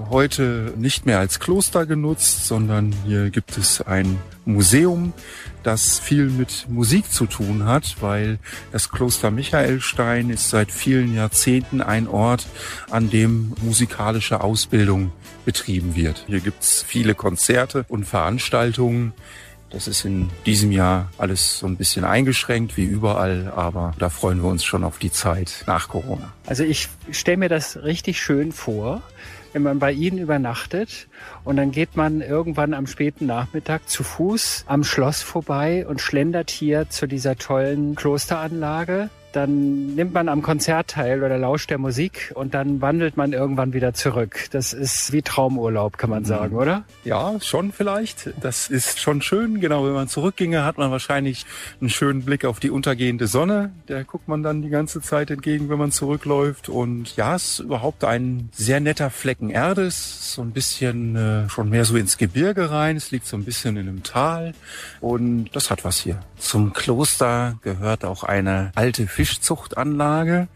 Heute 0.10 0.74
nicht 0.76 1.06
mehr 1.06 1.20
als 1.20 1.40
Kloster 1.40 1.86
genutzt 1.86 2.09
genutzt, 2.10 2.48
sondern 2.48 2.92
hier 3.06 3.30
gibt 3.30 3.56
es 3.56 3.82
ein 3.82 4.18
Museum, 4.44 5.14
das 5.62 6.00
viel 6.00 6.26
mit 6.26 6.66
Musik 6.68 7.12
zu 7.12 7.28
tun 7.28 7.66
hat, 7.66 7.98
weil 8.02 8.40
das 8.72 8.90
Kloster 8.90 9.30
Michaelstein 9.30 10.32
ist 10.32 10.50
seit 10.50 10.72
vielen 10.72 11.14
Jahrzehnten 11.14 11.82
ein 11.82 12.08
Ort, 12.08 12.48
an 12.90 13.12
dem 13.12 13.54
musikalische 13.62 14.42
Ausbildung 14.42 15.12
betrieben 15.46 15.96
wird. 15.96 16.24
Hier 16.26 16.40
gibt 16.40 16.64
es 16.64 16.82
viele 16.82 17.14
Konzerte 17.14 17.86
und 17.90 18.06
Veranstaltungen. 18.06 19.14
Das 19.70 19.88
ist 19.88 20.04
in 20.04 20.32
diesem 20.48 20.72
Jahr 20.72 21.12
alles 21.20 21.60
so 21.60 21.68
ein 21.68 21.78
bisschen 21.78 22.06
eingeschränkt, 22.06 22.76
wie 22.76 22.86
überall, 22.86 23.54
aber 23.56 23.94
da 24.00 24.10
freuen 24.10 24.42
wir 24.42 24.50
uns 24.50 24.64
schon 24.64 24.84
auf 24.84 24.98
die 24.98 25.12
Zeit 25.12 25.64
nach 25.68 25.90
Corona. 25.90 26.34
Also 26.48 26.64
ich 26.64 26.90
stelle 27.12 27.38
mir 27.38 27.50
das 27.50 27.84
richtig 27.84 28.20
schön 28.20 28.52
vor 28.52 29.04
wenn 29.54 29.64
man 29.64 29.80
bei 29.80 29.92
ihnen 29.92 30.18
übernachtet 30.18 31.08
und 31.44 31.58
dann 31.58 31.72
geht 31.72 31.96
man 31.96 32.22
irgendwann 32.22 32.74
am 32.74 32.88
späten 32.88 33.26
Nachmittag 33.26 33.90
zu 33.90 34.04
Fuß 34.04 34.66
am 34.68 34.84
Schloss 34.84 35.22
vorbei 35.22 35.88
und 35.88 36.02
schlendert 36.02 36.50
hier 36.50 36.90
zu 36.90 37.08
dieser 37.08 37.36
tollen 37.36 37.96
Klosteranlage 37.96 39.10
dann 39.32 39.96
nimmt 39.96 40.14
man 40.14 40.30
am 40.30 40.42
Konzert 40.42 40.90
teil 40.90 41.24
oder 41.24 41.38
lauscht 41.38 41.70
der 41.70 41.78
Musik 41.78 42.32
und 42.36 42.54
dann 42.54 42.82
wandelt 42.82 43.18
man 43.18 43.34
irgendwann 43.34 43.74
wieder 43.74 43.94
zurück. 43.94 44.48
Das 44.52 44.74
ist 44.74 45.12
wie 45.12 45.22
Traumurlaub, 45.22 45.98
kann 45.98 46.10
man 46.10 46.24
mhm. 46.24 46.28
sagen, 46.28 46.56
oder? 46.56 46.84
Ja, 47.04 47.40
schon 47.42 47.72
vielleicht. 47.72 48.32
Das 48.42 48.70
ist 48.70 49.00
schon 49.00 49.22
schön. 49.22 49.60
Genau, 49.60 49.86
wenn 49.86 49.94
man 49.94 50.08
zurückginge, 50.08 50.64
hat 50.64 50.78
man 50.78 50.92
wahrscheinlich 50.92 51.46
einen 51.80 51.90
schönen 51.90 52.24
Blick 52.24 52.46
auf 52.46 52.60
die 52.60 52.70
untergehende 52.70 53.28
Sonne. 53.28 53.72
Der 53.88 54.04
guckt 54.04 54.28
man 54.28 54.44
dann 54.44 54.62
die 54.62 54.70
ganze 54.70 55.02
Zeit 55.02 55.32
entgegen, 55.32 55.70
wenn 55.70 55.78
man 55.78 55.92
zurückläuft. 55.92 56.70
Und 56.70 57.16
ja, 57.16 57.36
es 57.36 57.52
ist 57.52 57.60
überhaupt 57.60 58.04
ein 58.04 58.50
sehr 58.52 58.80
netter 58.80 59.10
Flecken 59.10 59.50
Erde. 59.50 59.84
Es 59.84 60.34
so 60.34 60.42
ein 60.42 60.52
bisschen 60.52 61.16
äh, 61.16 61.50
schon 61.50 61.70
mehr 61.70 61.86
so 61.86 61.96
ins 61.98 62.18
Gebirge 62.18 62.72
rein. 62.72 62.96
Es 62.96 63.12
liegt 63.12 63.28
so 63.28 63.38
ein 63.38 63.44
bisschen 63.44 63.78
in 63.78 63.88
einem 63.88 64.04
Tal. 64.04 64.54
Und 65.02 65.50
das 65.54 65.70
hat 65.70 65.84
was 65.84 65.98
hier. 65.98 66.20
Zum 66.38 66.74
Kloster 66.74 67.60
gehört 67.62 68.06
auch 68.06 68.24
eine 68.24 68.72
alte 68.76 69.08
Fischzuchtanlage. 69.20 70.48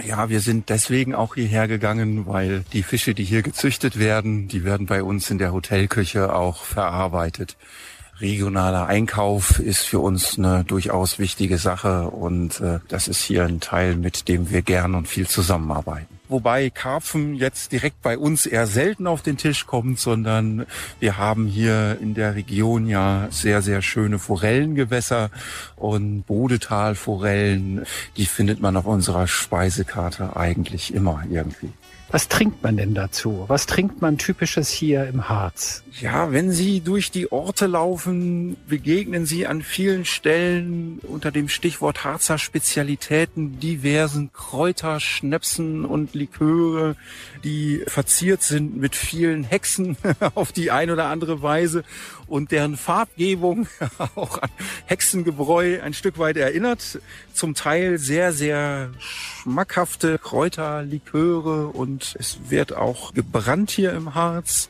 Ja, 0.00 0.28
wir 0.28 0.38
sind 0.38 0.68
deswegen 0.68 1.12
auch 1.12 1.34
hierher 1.34 1.66
gegangen, 1.66 2.26
weil 2.26 2.64
die 2.72 2.84
Fische, 2.84 3.14
die 3.14 3.24
hier 3.24 3.42
gezüchtet 3.42 3.98
werden, 3.98 4.46
die 4.46 4.62
werden 4.62 4.86
bei 4.86 5.02
uns 5.02 5.28
in 5.28 5.38
der 5.38 5.52
Hotelküche 5.52 6.32
auch 6.32 6.62
verarbeitet. 6.62 7.56
Regionaler 8.20 8.86
Einkauf 8.86 9.58
ist 9.58 9.82
für 9.82 9.98
uns 9.98 10.38
eine 10.38 10.62
durchaus 10.62 11.18
wichtige 11.18 11.58
Sache 11.58 12.08
und 12.10 12.60
äh, 12.60 12.78
das 12.86 13.08
ist 13.08 13.24
hier 13.24 13.44
ein 13.44 13.58
Teil, 13.58 13.96
mit 13.96 14.28
dem 14.28 14.50
wir 14.50 14.62
gern 14.62 14.94
und 14.94 15.08
viel 15.08 15.26
zusammenarbeiten 15.26 16.15
wobei 16.28 16.70
Karpfen 16.70 17.34
jetzt 17.34 17.72
direkt 17.72 18.02
bei 18.02 18.18
uns 18.18 18.46
eher 18.46 18.66
selten 18.66 19.06
auf 19.06 19.22
den 19.22 19.36
Tisch 19.36 19.66
kommt, 19.66 19.98
sondern 19.98 20.66
wir 21.00 21.16
haben 21.16 21.46
hier 21.46 21.98
in 22.00 22.14
der 22.14 22.34
Region 22.34 22.86
ja 22.86 23.28
sehr, 23.30 23.62
sehr 23.62 23.82
schöne 23.82 24.18
Forellengewässer 24.18 25.30
und 25.76 26.22
Bodetalforellen, 26.22 27.86
die 28.16 28.26
findet 28.26 28.60
man 28.60 28.76
auf 28.76 28.86
unserer 28.86 29.26
Speisekarte 29.26 30.36
eigentlich 30.36 30.94
immer 30.94 31.24
irgendwie. 31.30 31.72
Was 32.08 32.28
trinkt 32.28 32.62
man 32.62 32.76
denn 32.76 32.94
dazu? 32.94 33.44
Was 33.48 33.66
trinkt 33.66 34.00
man 34.00 34.16
typisches 34.16 34.70
hier 34.70 35.06
im 35.08 35.28
Harz? 35.28 35.82
Ja, 36.00 36.30
wenn 36.30 36.52
Sie 36.52 36.80
durch 36.80 37.10
die 37.10 37.32
Orte 37.32 37.66
laufen, 37.66 38.56
begegnen 38.68 39.26
Sie 39.26 39.46
an 39.46 39.60
vielen 39.62 40.04
Stellen 40.04 41.00
unter 41.02 41.32
dem 41.32 41.48
Stichwort 41.48 42.04
Harzer 42.04 42.38
Spezialitäten 42.38 43.58
diversen 43.58 44.32
Kräuter, 44.32 45.00
Schnäpsen 45.00 45.84
und 45.84 46.14
Liköre, 46.14 46.94
die 47.42 47.82
verziert 47.88 48.42
sind 48.42 48.76
mit 48.76 48.94
vielen 48.94 49.42
Hexen 49.42 49.96
auf 50.34 50.52
die 50.52 50.70
ein 50.70 50.90
oder 50.90 51.06
andere 51.06 51.42
Weise 51.42 51.82
und 52.28 52.52
deren 52.52 52.76
Farbgebung 52.76 53.66
auch 54.14 54.42
an 54.42 54.50
Hexengebräu 54.86 55.80
ein 55.82 55.94
Stück 55.94 56.18
weit 56.18 56.36
erinnert. 56.36 57.00
Zum 57.32 57.54
Teil 57.54 57.98
sehr, 57.98 58.32
sehr 58.32 58.90
schmackhafte 58.98 60.18
Kräuter, 60.18 60.82
Liköre 60.82 61.68
und 61.68 61.95
es 62.18 62.38
wird 62.48 62.76
auch 62.76 63.14
gebrannt 63.14 63.70
hier 63.70 63.92
im 63.92 64.14
Harz. 64.14 64.68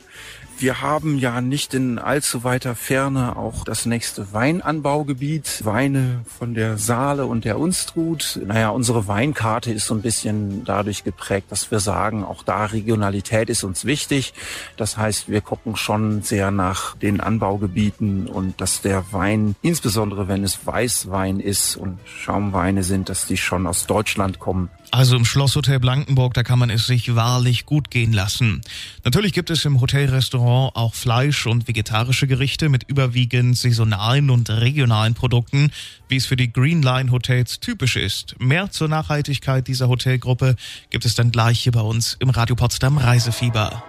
Wir 0.59 0.81
haben 0.81 1.19
ja 1.19 1.39
nicht 1.39 1.75
in 1.75 1.99
allzu 1.99 2.43
weiter 2.43 2.73
Ferne 2.73 3.35
auch 3.35 3.63
das 3.63 3.85
nächste 3.85 4.33
Weinanbaugebiet. 4.33 5.63
Weine 5.65 6.21
von 6.25 6.55
der 6.55 6.79
Saale 6.79 7.27
und 7.27 7.45
der 7.45 7.59
Unstrut. 7.59 8.39
Naja, 8.43 8.69
unsere 8.69 9.07
Weinkarte 9.07 9.71
ist 9.71 9.85
so 9.85 9.93
ein 9.93 10.01
bisschen 10.01 10.63
dadurch 10.63 11.03
geprägt, 11.03 11.51
dass 11.51 11.69
wir 11.69 11.79
sagen, 11.79 12.23
auch 12.23 12.41
da 12.41 12.65
Regionalität 12.65 13.51
ist 13.51 13.63
uns 13.63 13.85
wichtig. 13.85 14.33
Das 14.77 14.97
heißt, 14.97 15.29
wir 15.29 15.41
gucken 15.41 15.75
schon 15.75 16.23
sehr 16.23 16.49
nach 16.49 16.95
den 16.95 17.21
Anbaugebieten 17.21 18.25
und 18.25 18.59
dass 18.59 18.81
der 18.81 19.13
Wein, 19.13 19.55
insbesondere 19.61 20.27
wenn 20.27 20.43
es 20.43 20.65
Weißwein 20.65 21.39
ist 21.39 21.75
und 21.75 21.99
Schaumweine 22.05 22.81
sind, 22.81 23.09
dass 23.09 23.27
die 23.27 23.37
schon 23.37 23.67
aus 23.67 23.85
Deutschland 23.85 24.39
kommen, 24.39 24.71
also 24.91 25.15
im 25.15 25.25
Schlosshotel 25.25 25.79
Blankenburg, 25.79 26.33
da 26.33 26.43
kann 26.43 26.59
man 26.59 26.69
es 26.69 26.87
sich 26.87 27.15
wahrlich 27.15 27.65
gut 27.65 27.91
gehen 27.91 28.13
lassen. 28.13 28.61
Natürlich 29.03 29.33
gibt 29.33 29.49
es 29.49 29.65
im 29.65 29.81
Hotelrestaurant 29.81 30.75
auch 30.75 30.93
Fleisch 30.93 31.45
und 31.45 31.67
vegetarische 31.67 32.27
Gerichte 32.27 32.69
mit 32.69 32.83
überwiegend 32.83 33.57
saisonalen 33.57 34.29
und 34.29 34.49
regionalen 34.49 35.13
Produkten, 35.13 35.71
wie 36.07 36.15
es 36.15 36.25
für 36.25 36.37
die 36.37 36.51
Greenline 36.51 37.11
Hotels 37.11 37.59
typisch 37.59 37.95
ist. 37.95 38.39
Mehr 38.39 38.71
zur 38.71 38.87
Nachhaltigkeit 38.87 39.67
dieser 39.67 39.89
Hotelgruppe 39.89 40.55
gibt 40.89 41.05
es 41.05 41.15
dann 41.15 41.31
gleich 41.31 41.59
hier 41.59 41.71
bei 41.71 41.81
uns 41.81 42.15
im 42.19 42.29
Radio 42.29 42.55
Potsdam 42.55 42.97
Reisefieber. 42.97 43.83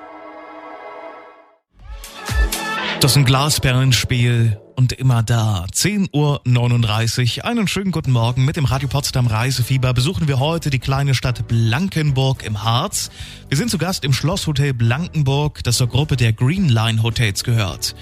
Das 3.01 3.13
ist 3.13 3.17
ein 3.17 3.25
Glasperlenspiel 3.25 4.59
und 4.79 4.93
immer 4.93 5.25
da. 5.25 5.67
10.39 5.75 7.39
Uhr. 7.39 7.45
Einen 7.45 7.67
schönen 7.67 7.91
guten 7.91 8.13
Morgen. 8.13 8.45
Mit 8.45 8.57
dem 8.57 8.65
Radio 8.65 8.89
Potsdam 8.89 9.27
Reisefieber 9.27 9.93
besuchen 9.93 10.29
wir 10.29 10.39
heute 10.39 10.71
die 10.71 10.79
kleine 10.79 11.15
Stadt 11.15 11.49
Blankenburg 11.49 12.45
im 12.45 12.63
Harz. 12.63 13.11
Wir 13.49 13.59
sind 13.59 13.73
zu 13.73 13.79
Gast 13.79 14.05
im 14.05 14.13
Schlosshotel 14.13 14.75
Blankenburg, 14.75 15.65
das 15.65 15.79
zur 15.79 15.89
Gruppe 15.89 16.17
der 16.17 16.33
Green 16.33 16.69
Line 16.69 17.03
Hotels 17.03 17.43
gehört. 17.43 17.97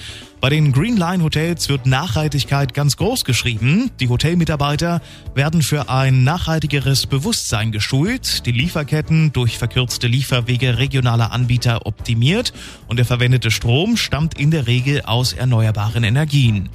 Bei 0.46 0.50
den 0.50 0.70
Green 0.70 0.98
Line 0.98 1.24
Hotels 1.24 1.70
wird 1.70 1.86
Nachhaltigkeit 1.86 2.74
ganz 2.74 2.98
groß 2.98 3.24
geschrieben. 3.24 3.90
Die 4.00 4.08
Hotelmitarbeiter 4.08 5.00
werden 5.34 5.62
für 5.62 5.88
ein 5.88 6.24
nachhaltigeres 6.24 7.06
Bewusstsein 7.06 7.72
geschult, 7.72 8.44
die 8.44 8.52
Lieferketten 8.52 9.32
durch 9.32 9.56
verkürzte 9.56 10.08
Lieferwege 10.08 10.76
regionaler 10.76 11.32
Anbieter 11.32 11.86
optimiert 11.86 12.52
und 12.86 12.98
der 12.98 13.06
verwendete 13.06 13.50
Strom 13.50 13.96
stammt 13.96 14.38
in 14.38 14.50
der 14.50 14.66
Regel 14.66 15.02
aus 15.02 15.32
erneuerbaren 15.32 16.04
Energien. 16.04 16.65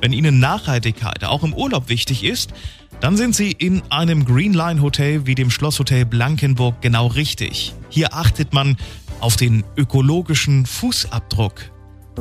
Wenn 0.00 0.12
Ihnen 0.12 0.38
Nachhaltigkeit 0.38 1.24
auch 1.24 1.44
im 1.44 1.54
Urlaub 1.54 1.88
wichtig 1.88 2.24
ist, 2.24 2.52
dann 3.00 3.16
sind 3.16 3.34
Sie 3.34 3.52
in 3.52 3.82
einem 3.90 4.24
Green 4.24 4.54
Line 4.54 4.82
Hotel 4.82 5.26
wie 5.26 5.34
dem 5.34 5.50
Schlosshotel 5.50 6.04
Blankenburg 6.04 6.80
genau 6.80 7.06
richtig. 7.06 7.74
Hier 7.88 8.14
achtet 8.14 8.52
man 8.52 8.76
auf 9.20 9.36
den 9.36 9.64
ökologischen 9.76 10.66
Fußabdruck 10.66 11.70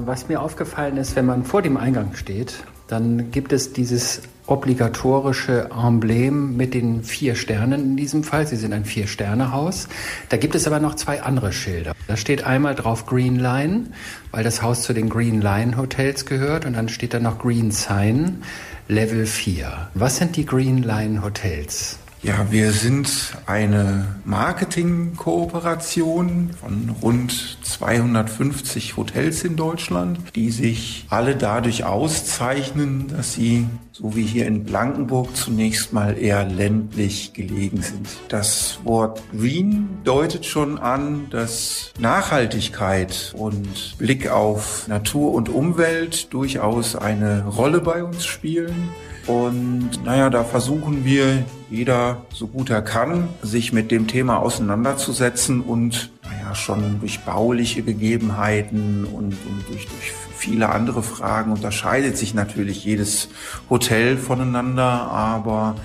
was 0.06 0.28
mir 0.28 0.42
aufgefallen 0.42 0.98
ist, 0.98 1.16
wenn 1.16 1.26
man 1.26 1.44
vor 1.44 1.62
dem 1.62 1.78
Eingang 1.78 2.14
steht, 2.14 2.64
dann 2.88 3.32
gibt 3.32 3.54
es 3.54 3.74
dieses 3.74 4.22
obligatorische 4.48 5.70
Emblem 5.72 6.56
mit 6.56 6.74
den 6.74 7.04
vier 7.04 7.36
Sternen 7.36 7.82
in 7.84 7.98
diesem 7.98 8.24
Fall. 8.24 8.48
Sie 8.48 8.56
sind 8.56 8.74
ein 8.74 8.86
Vier-Sterne-Haus. 8.86 9.90
Da 10.30 10.38
gibt 10.38 10.56
es 10.56 10.66
aber 10.68 10.80
noch 10.80 10.96
zwei 10.96 11.22
andere 11.22 11.52
Schilder. 11.52 11.94
Da 12.08 12.16
steht 12.16 12.46
einmal 12.46 12.74
drauf 12.74 13.06
Green 13.06 13.38
Line, 13.38 13.88
weil 14.32 14.44
das 14.44 14.62
Haus 14.62 14.84
zu 14.84 14.94
den 14.94 15.10
Green 15.10 15.42
Line 15.42 15.78
Hotels 15.78 16.26
gehört. 16.26 16.66
Und 16.66 16.74
dann 16.74 16.88
steht 16.88 17.14
da 17.14 17.20
noch 17.20 17.40
Green 17.40 17.72
Sign, 17.72 18.42
Level 18.88 19.26
4. 19.26 19.90
Was 19.94 20.18
sind 20.18 20.38
die 20.38 20.46
Green 20.46 20.82
Line 20.82 21.22
Hotels? 21.22 22.00
Ja, 22.24 22.48
wir 22.50 22.72
sind 22.72 23.38
eine 23.46 24.16
Marketingkooperation 24.26 26.50
von 26.60 26.90
rund 27.02 27.60
250 27.62 28.98
Hotels 28.98 29.44
in 29.44 29.56
Deutschland, 29.56 30.36
die 30.36 30.50
sich 30.50 31.06
alle 31.10 31.36
dadurch 31.36 31.84
auszeichnen, 31.84 33.10
dass 33.10 33.34
sie, 33.34 33.68
so 34.00 34.16
wie 34.16 34.24
hier 34.24 34.46
in 34.46 34.64
Blankenburg, 34.64 35.36
zunächst 35.36 35.92
mal 35.92 36.16
eher 36.20 36.46
ländlich 36.46 37.34
gelegen 37.34 37.82
sind. 37.82 38.08
Das 38.28 38.78
Wort 38.84 39.24
Green 39.36 39.90
deutet 40.04 40.46
schon 40.46 40.78
an, 40.78 41.28
dass 41.32 41.94
Nachhaltigkeit 42.00 43.34
und 43.36 43.98
Blick 43.98 44.30
auf 44.30 44.88
Natur 44.88 45.34
und 45.34 45.50
Umwelt 45.50 46.32
durchaus 46.32 46.96
eine 46.96 47.48
Rolle 47.48 47.82
bei 47.82 48.04
uns 48.04 48.24
spielen. 48.24 48.90
Und 49.26 49.90
naja, 50.06 50.30
da 50.30 50.44
versuchen 50.44 51.04
wir, 51.04 51.44
jeder 51.72 52.22
so 52.32 52.46
gut 52.46 52.70
er 52.70 52.84
kann, 52.84 53.28
sich 53.42 53.74
mit 53.74 53.90
dem 53.90 54.08
Thema 54.08 54.38
auseinanderzusetzen 54.38 55.62
und 55.62 56.12
naja, 56.48 56.56
schon 56.56 57.00
durch 57.00 57.20
bauliche 57.22 57.84
Gegebenheiten 57.84 59.06
und, 59.06 59.34
und 59.34 59.64
durch, 59.70 59.88
durch 59.88 60.14
viele 60.36 60.70
andere 60.70 61.04
Fragen 61.04 61.52
unterscheidet 61.52 62.18
sich 62.18 62.34
natürlich 62.34 62.84
jedes 62.84 63.30
Hotel 63.70 64.18
voneinander, 64.18 64.84
aber 64.84 65.76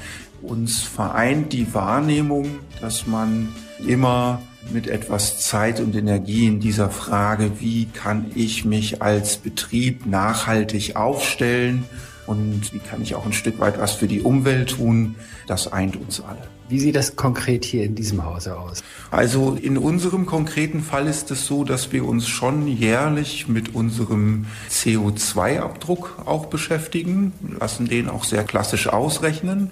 uns 0.43 0.83
vereint 0.83 1.53
die 1.53 1.73
Wahrnehmung, 1.75 2.59
dass 2.81 3.07
man 3.07 3.49
immer 3.87 4.43
mit 4.73 4.87
etwas 4.87 5.41
Zeit 5.41 5.81
und 5.81 5.97
Energie 5.97 6.47
in 6.47 6.61
dieser 6.61 6.91
Frage, 6.91 7.61
wie 7.61 7.87
kann 7.87 8.27
ich 8.35 8.65
mich 8.65 9.03
als 9.03 9.39
Betrieb 9.39 10.07
nachhaltig 10.07 10.97
aufstellen, 10.97 11.85
und 12.25 12.73
wie 12.73 12.79
kann 12.79 13.03
ich 13.03 13.17
auch 13.17 13.27
ein 13.27 13.33
Stück 13.33 13.59
weit 13.59 13.81
was 13.81 13.95
für 13.95 14.07
die 14.07 14.21
Umwelt 14.21 14.71
tun, 14.71 15.17
das 15.49 15.73
eint 15.73 15.97
uns 15.97 16.21
alle. 16.21 16.39
Wie 16.73 16.81
sieht 16.81 16.97
das 16.97 17.17
konkret 17.17 17.67
hier 17.67 17.85
in 17.85 17.97
diesem 17.97 18.25
Hause 18.25 18.59
aus? 18.59 18.83
Also 19.11 19.59
in 19.61 19.77
unserem 19.77 20.25
konkreten 20.25 20.81
Fall 20.81 21.07
ist 21.07 21.31
es 21.31 21.45
so, 21.45 21.65
dass 21.65 21.93
wir 21.93 22.07
uns 22.07 22.29
schon 22.29 22.67
jährlich 22.67 23.47
mit 23.47 23.75
unserem 23.75 24.47
CO2-Abdruck 24.71 26.23
auch 26.25 26.47
beschäftigen, 26.47 27.35
lassen 27.61 27.89
den 27.89 28.09
auch 28.09 28.25
sehr 28.25 28.45
klassisch 28.45 28.87
ausrechnen. 28.89 29.71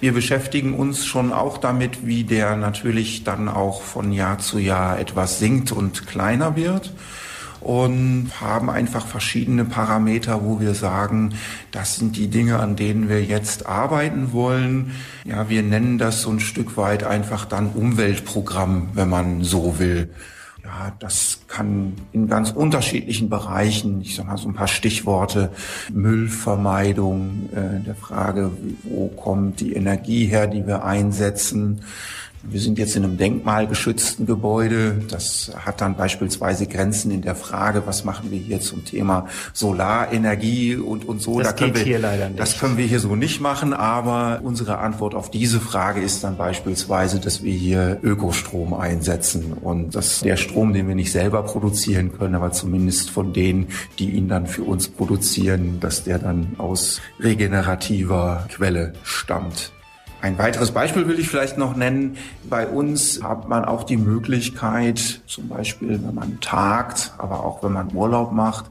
Wir 0.00 0.14
beschäftigen 0.14 0.72
uns 0.72 1.04
schon 1.04 1.30
auch 1.30 1.58
damit, 1.58 2.06
wie 2.06 2.24
der 2.24 2.56
natürlich 2.56 3.22
dann 3.22 3.50
auch 3.50 3.82
von 3.82 4.10
Jahr 4.10 4.38
zu 4.38 4.58
Jahr 4.58 4.98
etwas 4.98 5.40
sinkt 5.40 5.72
und 5.72 6.06
kleiner 6.06 6.56
wird 6.56 6.90
und 7.60 8.30
haben 8.40 8.70
einfach 8.70 9.06
verschiedene 9.06 9.64
Parameter, 9.64 10.44
wo 10.44 10.60
wir 10.60 10.74
sagen, 10.74 11.34
das 11.70 11.96
sind 11.96 12.16
die 12.16 12.28
Dinge, 12.28 12.58
an 12.58 12.76
denen 12.76 13.08
wir 13.08 13.22
jetzt 13.22 13.66
arbeiten 13.66 14.32
wollen. 14.32 14.92
Ja, 15.24 15.48
wir 15.48 15.62
nennen 15.62 15.98
das 15.98 16.22
so 16.22 16.30
ein 16.30 16.40
Stück 16.40 16.76
weit 16.76 17.04
einfach 17.04 17.44
dann 17.44 17.70
Umweltprogramm, 17.70 18.90
wenn 18.94 19.08
man 19.08 19.44
so 19.44 19.78
will. 19.78 20.10
Ja, 20.62 20.92
das 20.98 21.40
kann 21.48 21.94
in 22.12 22.28
ganz 22.28 22.50
unterschiedlichen 22.50 23.30
Bereichen, 23.30 24.02
ich 24.02 24.14
sag 24.14 24.26
mal 24.26 24.36
so 24.36 24.48
ein 24.48 24.54
paar 24.54 24.68
Stichworte, 24.68 25.50
Müllvermeidung, 25.92 27.48
äh, 27.52 27.80
der 27.84 27.94
Frage, 27.94 28.50
wo 28.84 29.08
kommt 29.08 29.60
die 29.60 29.72
Energie 29.72 30.26
her, 30.26 30.46
die 30.46 30.66
wir 30.66 30.84
einsetzen, 30.84 31.80
wir 32.42 32.60
sind 32.60 32.78
jetzt 32.78 32.96
in 32.96 33.04
einem 33.04 33.18
denkmalgeschützten 33.18 34.26
Gebäude. 34.26 35.02
Das 35.08 35.50
hat 35.54 35.80
dann 35.80 35.96
beispielsweise 35.96 36.66
Grenzen 36.66 37.10
in 37.10 37.22
der 37.22 37.34
Frage, 37.34 37.82
was 37.86 38.04
machen 38.04 38.30
wir 38.30 38.38
hier 38.38 38.60
zum 38.60 38.84
Thema 38.84 39.26
Solarenergie 39.52 40.76
und, 40.76 41.06
und 41.06 41.20
so. 41.20 41.38
Das 41.40 41.54
da 41.54 41.66
geht 41.66 41.76
wir, 41.76 41.82
hier 41.82 41.98
leider 41.98 42.28
nicht. 42.28 42.40
Das 42.40 42.58
können 42.58 42.76
wir 42.76 42.86
hier 42.86 43.00
so 43.00 43.14
nicht 43.14 43.40
machen, 43.40 43.72
aber 43.72 44.40
unsere 44.42 44.78
Antwort 44.78 45.14
auf 45.14 45.30
diese 45.30 45.60
Frage 45.60 46.00
ist 46.00 46.24
dann 46.24 46.36
beispielsweise, 46.36 47.20
dass 47.20 47.42
wir 47.42 47.52
hier 47.52 47.98
Ökostrom 48.02 48.74
einsetzen 48.74 49.52
und 49.52 49.94
dass 49.94 50.20
der 50.20 50.36
Strom, 50.36 50.72
den 50.72 50.88
wir 50.88 50.94
nicht 50.94 51.12
selber 51.12 51.42
produzieren 51.42 52.12
können, 52.16 52.34
aber 52.34 52.52
zumindest 52.52 53.10
von 53.10 53.32
denen, 53.32 53.68
die 53.98 54.10
ihn 54.10 54.28
dann 54.28 54.46
für 54.46 54.62
uns 54.62 54.88
produzieren, 54.88 55.78
dass 55.80 56.04
der 56.04 56.18
dann 56.18 56.54
aus 56.58 57.00
regenerativer 57.20 58.46
Quelle 58.50 58.94
stammt. 59.02 59.72
Ein 60.22 60.36
weiteres 60.36 60.72
Beispiel 60.72 61.08
will 61.08 61.18
ich 61.18 61.28
vielleicht 61.28 61.56
noch 61.56 61.74
nennen. 61.74 62.16
Bei 62.48 62.66
uns 62.66 63.22
hat 63.22 63.48
man 63.48 63.64
auch 63.64 63.84
die 63.84 63.96
Möglichkeit, 63.96 65.22
zum 65.26 65.48
Beispiel, 65.48 66.00
wenn 66.02 66.14
man 66.14 66.40
tagt, 66.40 67.14
aber 67.16 67.44
auch 67.44 67.62
wenn 67.62 67.72
man 67.72 67.94
Urlaub 67.94 68.32
macht, 68.32 68.66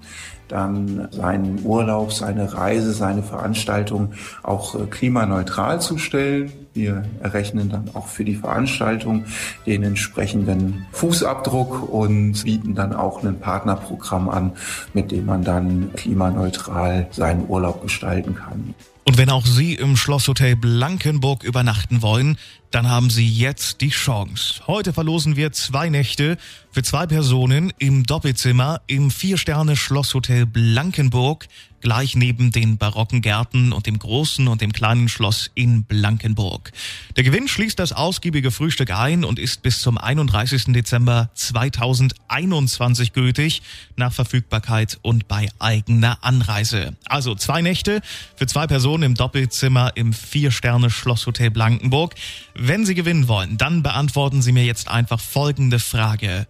dann 0.48 1.08
seinen 1.12 1.64
Urlaub, 1.64 2.12
seine 2.12 2.54
Reise, 2.54 2.92
seine 2.94 3.24
Veranstaltung 3.24 4.14
auch 4.44 4.76
äh, 4.76 4.86
klimaneutral 4.88 5.80
zu 5.80 5.98
stellen. 5.98 6.52
Wir 6.74 7.04
errechnen 7.22 7.70
dann 7.70 7.90
auch 7.94 8.08
für 8.08 8.24
die 8.24 8.36
Veranstaltung 8.36 9.26
den 9.66 9.84
entsprechenden 9.84 10.86
Fußabdruck 10.92 11.92
und 11.92 12.44
bieten 12.44 12.76
dann 12.76 12.94
auch 12.94 13.24
ein 13.24 13.40
Partnerprogramm 13.40 14.30
an, 14.30 14.54
mit 14.94 15.12
dem 15.12 15.26
man 15.26 15.44
dann 15.44 15.92
klimaneutral 15.96 17.08
seinen 17.12 17.48
Urlaub 17.48 17.82
gestalten 17.84 18.36
kann. 18.36 18.74
Und 19.10 19.18
wenn 19.18 19.32
auch 19.32 19.48
Sie 19.48 19.74
im 19.74 19.98
Schlosshotel 19.98 20.56
Blankenburg 20.56 21.44
übernachten 21.44 22.04
wollen, 22.04 22.38
dann 22.70 22.88
haben 22.88 23.10
Sie 23.10 23.28
jetzt 23.28 23.82
die 23.82 23.90
Chance. 23.90 24.62
Heute 24.68 24.94
verlosen 24.94 25.36
wir 25.36 25.52
zwei 25.52 25.90
Nächte 25.90 26.38
für 26.72 26.84
zwei 26.84 27.08
Personen 27.08 27.74
im 27.80 28.06
Doppelzimmer 28.06 28.82
im 28.88 29.10
Vier-Sterne-Schlosshotel 29.10 30.46
Blankenburg, 30.46 31.48
gleich 31.82 32.16
neben 32.16 32.52
den 32.52 32.78
barocken 32.78 33.22
Gärten 33.22 33.72
und 33.72 33.88
dem 33.88 33.98
großen 33.98 34.48
und 34.48 34.62
dem 34.62 34.74
kleinen 34.74 35.10
Schloss 35.10 35.50
in 35.56 35.84
Blankenburg. 35.84 36.72
Der 37.16 37.24
Gewinn 37.24 37.48
schließt 37.48 37.80
das 37.80 37.94
ausgiebige 37.94 38.52
Frühstück 38.52 38.92
ein 38.92 39.24
und 39.24 39.40
ist 39.40 39.62
bis 39.62 39.82
zum 39.82 39.98
31. 39.98 40.66
Dezember 40.74 41.30
2021 41.34 43.14
gültig, 43.14 43.62
nach 43.96 44.14
Verfügbarkeit 44.14 45.00
und 45.02 45.28
bei 45.28 45.48
eigener 45.60 46.18
Anreise. 46.22 46.96
Also 47.06 47.36
zwei 47.36 47.62
Nächte 47.62 48.02
für 48.36 48.46
zwei 48.46 48.68
Personen 48.68 49.04
im 49.04 49.16
Doppelzimmer 49.16 49.94
im 49.96 50.14
Vier-Sterne-Schlosshotel 50.14 51.50
Blankenburg. 51.50 52.16
Wenn 52.56 52.86
Sie 52.86 52.96
gewinnen 52.96 53.28
wollen, 53.28 53.58
dann 53.58 53.84
beantworten 53.84 54.42
Sie 54.42 54.52
mir 54.52 54.66
jetzt 54.66 54.90
einfach 54.90 55.20
folgende 55.20 55.80
Frage. 55.80 56.48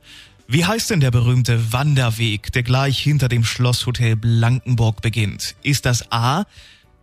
Wie 0.52 0.66
heißt 0.66 0.90
denn 0.90 1.00
der 1.00 1.12
berühmte 1.12 1.74
Wanderweg, 1.74 2.52
der 2.54 2.64
gleich 2.64 2.98
hinter 2.98 3.30
dem 3.30 3.44
Schlosshotel 3.44 4.16
Blankenburg 4.16 5.00
beginnt? 5.04 5.54
Ist 5.62 5.86
das 5.86 6.12
A, 6.12 6.46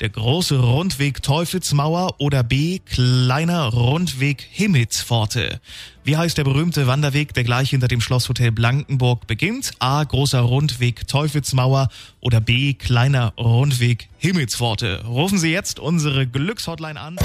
der 0.00 0.08
große 0.08 0.58
Rundweg 0.58 1.22
Teufelsmauer 1.22 2.16
oder 2.18 2.42
B, 2.42 2.80
kleiner 2.80 3.66
Rundweg 3.66 4.44
Himmelspforte? 4.50 5.60
Wie 6.02 6.16
heißt 6.16 6.36
der 6.36 6.42
berühmte 6.42 6.88
Wanderweg, 6.88 7.34
der 7.34 7.44
gleich 7.44 7.70
hinter 7.70 7.86
dem 7.86 8.00
Schlosshotel 8.00 8.50
Blankenburg 8.50 9.28
beginnt? 9.28 9.70
A, 9.78 10.02
großer 10.02 10.40
Rundweg 10.40 11.06
Teufelsmauer 11.06 11.88
oder 12.18 12.40
B, 12.40 12.74
kleiner 12.74 13.32
Rundweg 13.38 14.08
Himmelspforte? 14.18 15.04
Rufen 15.04 15.38
Sie 15.38 15.52
jetzt 15.52 15.78
unsere 15.78 16.26
Glückshotline 16.26 17.00
an. 17.00 17.16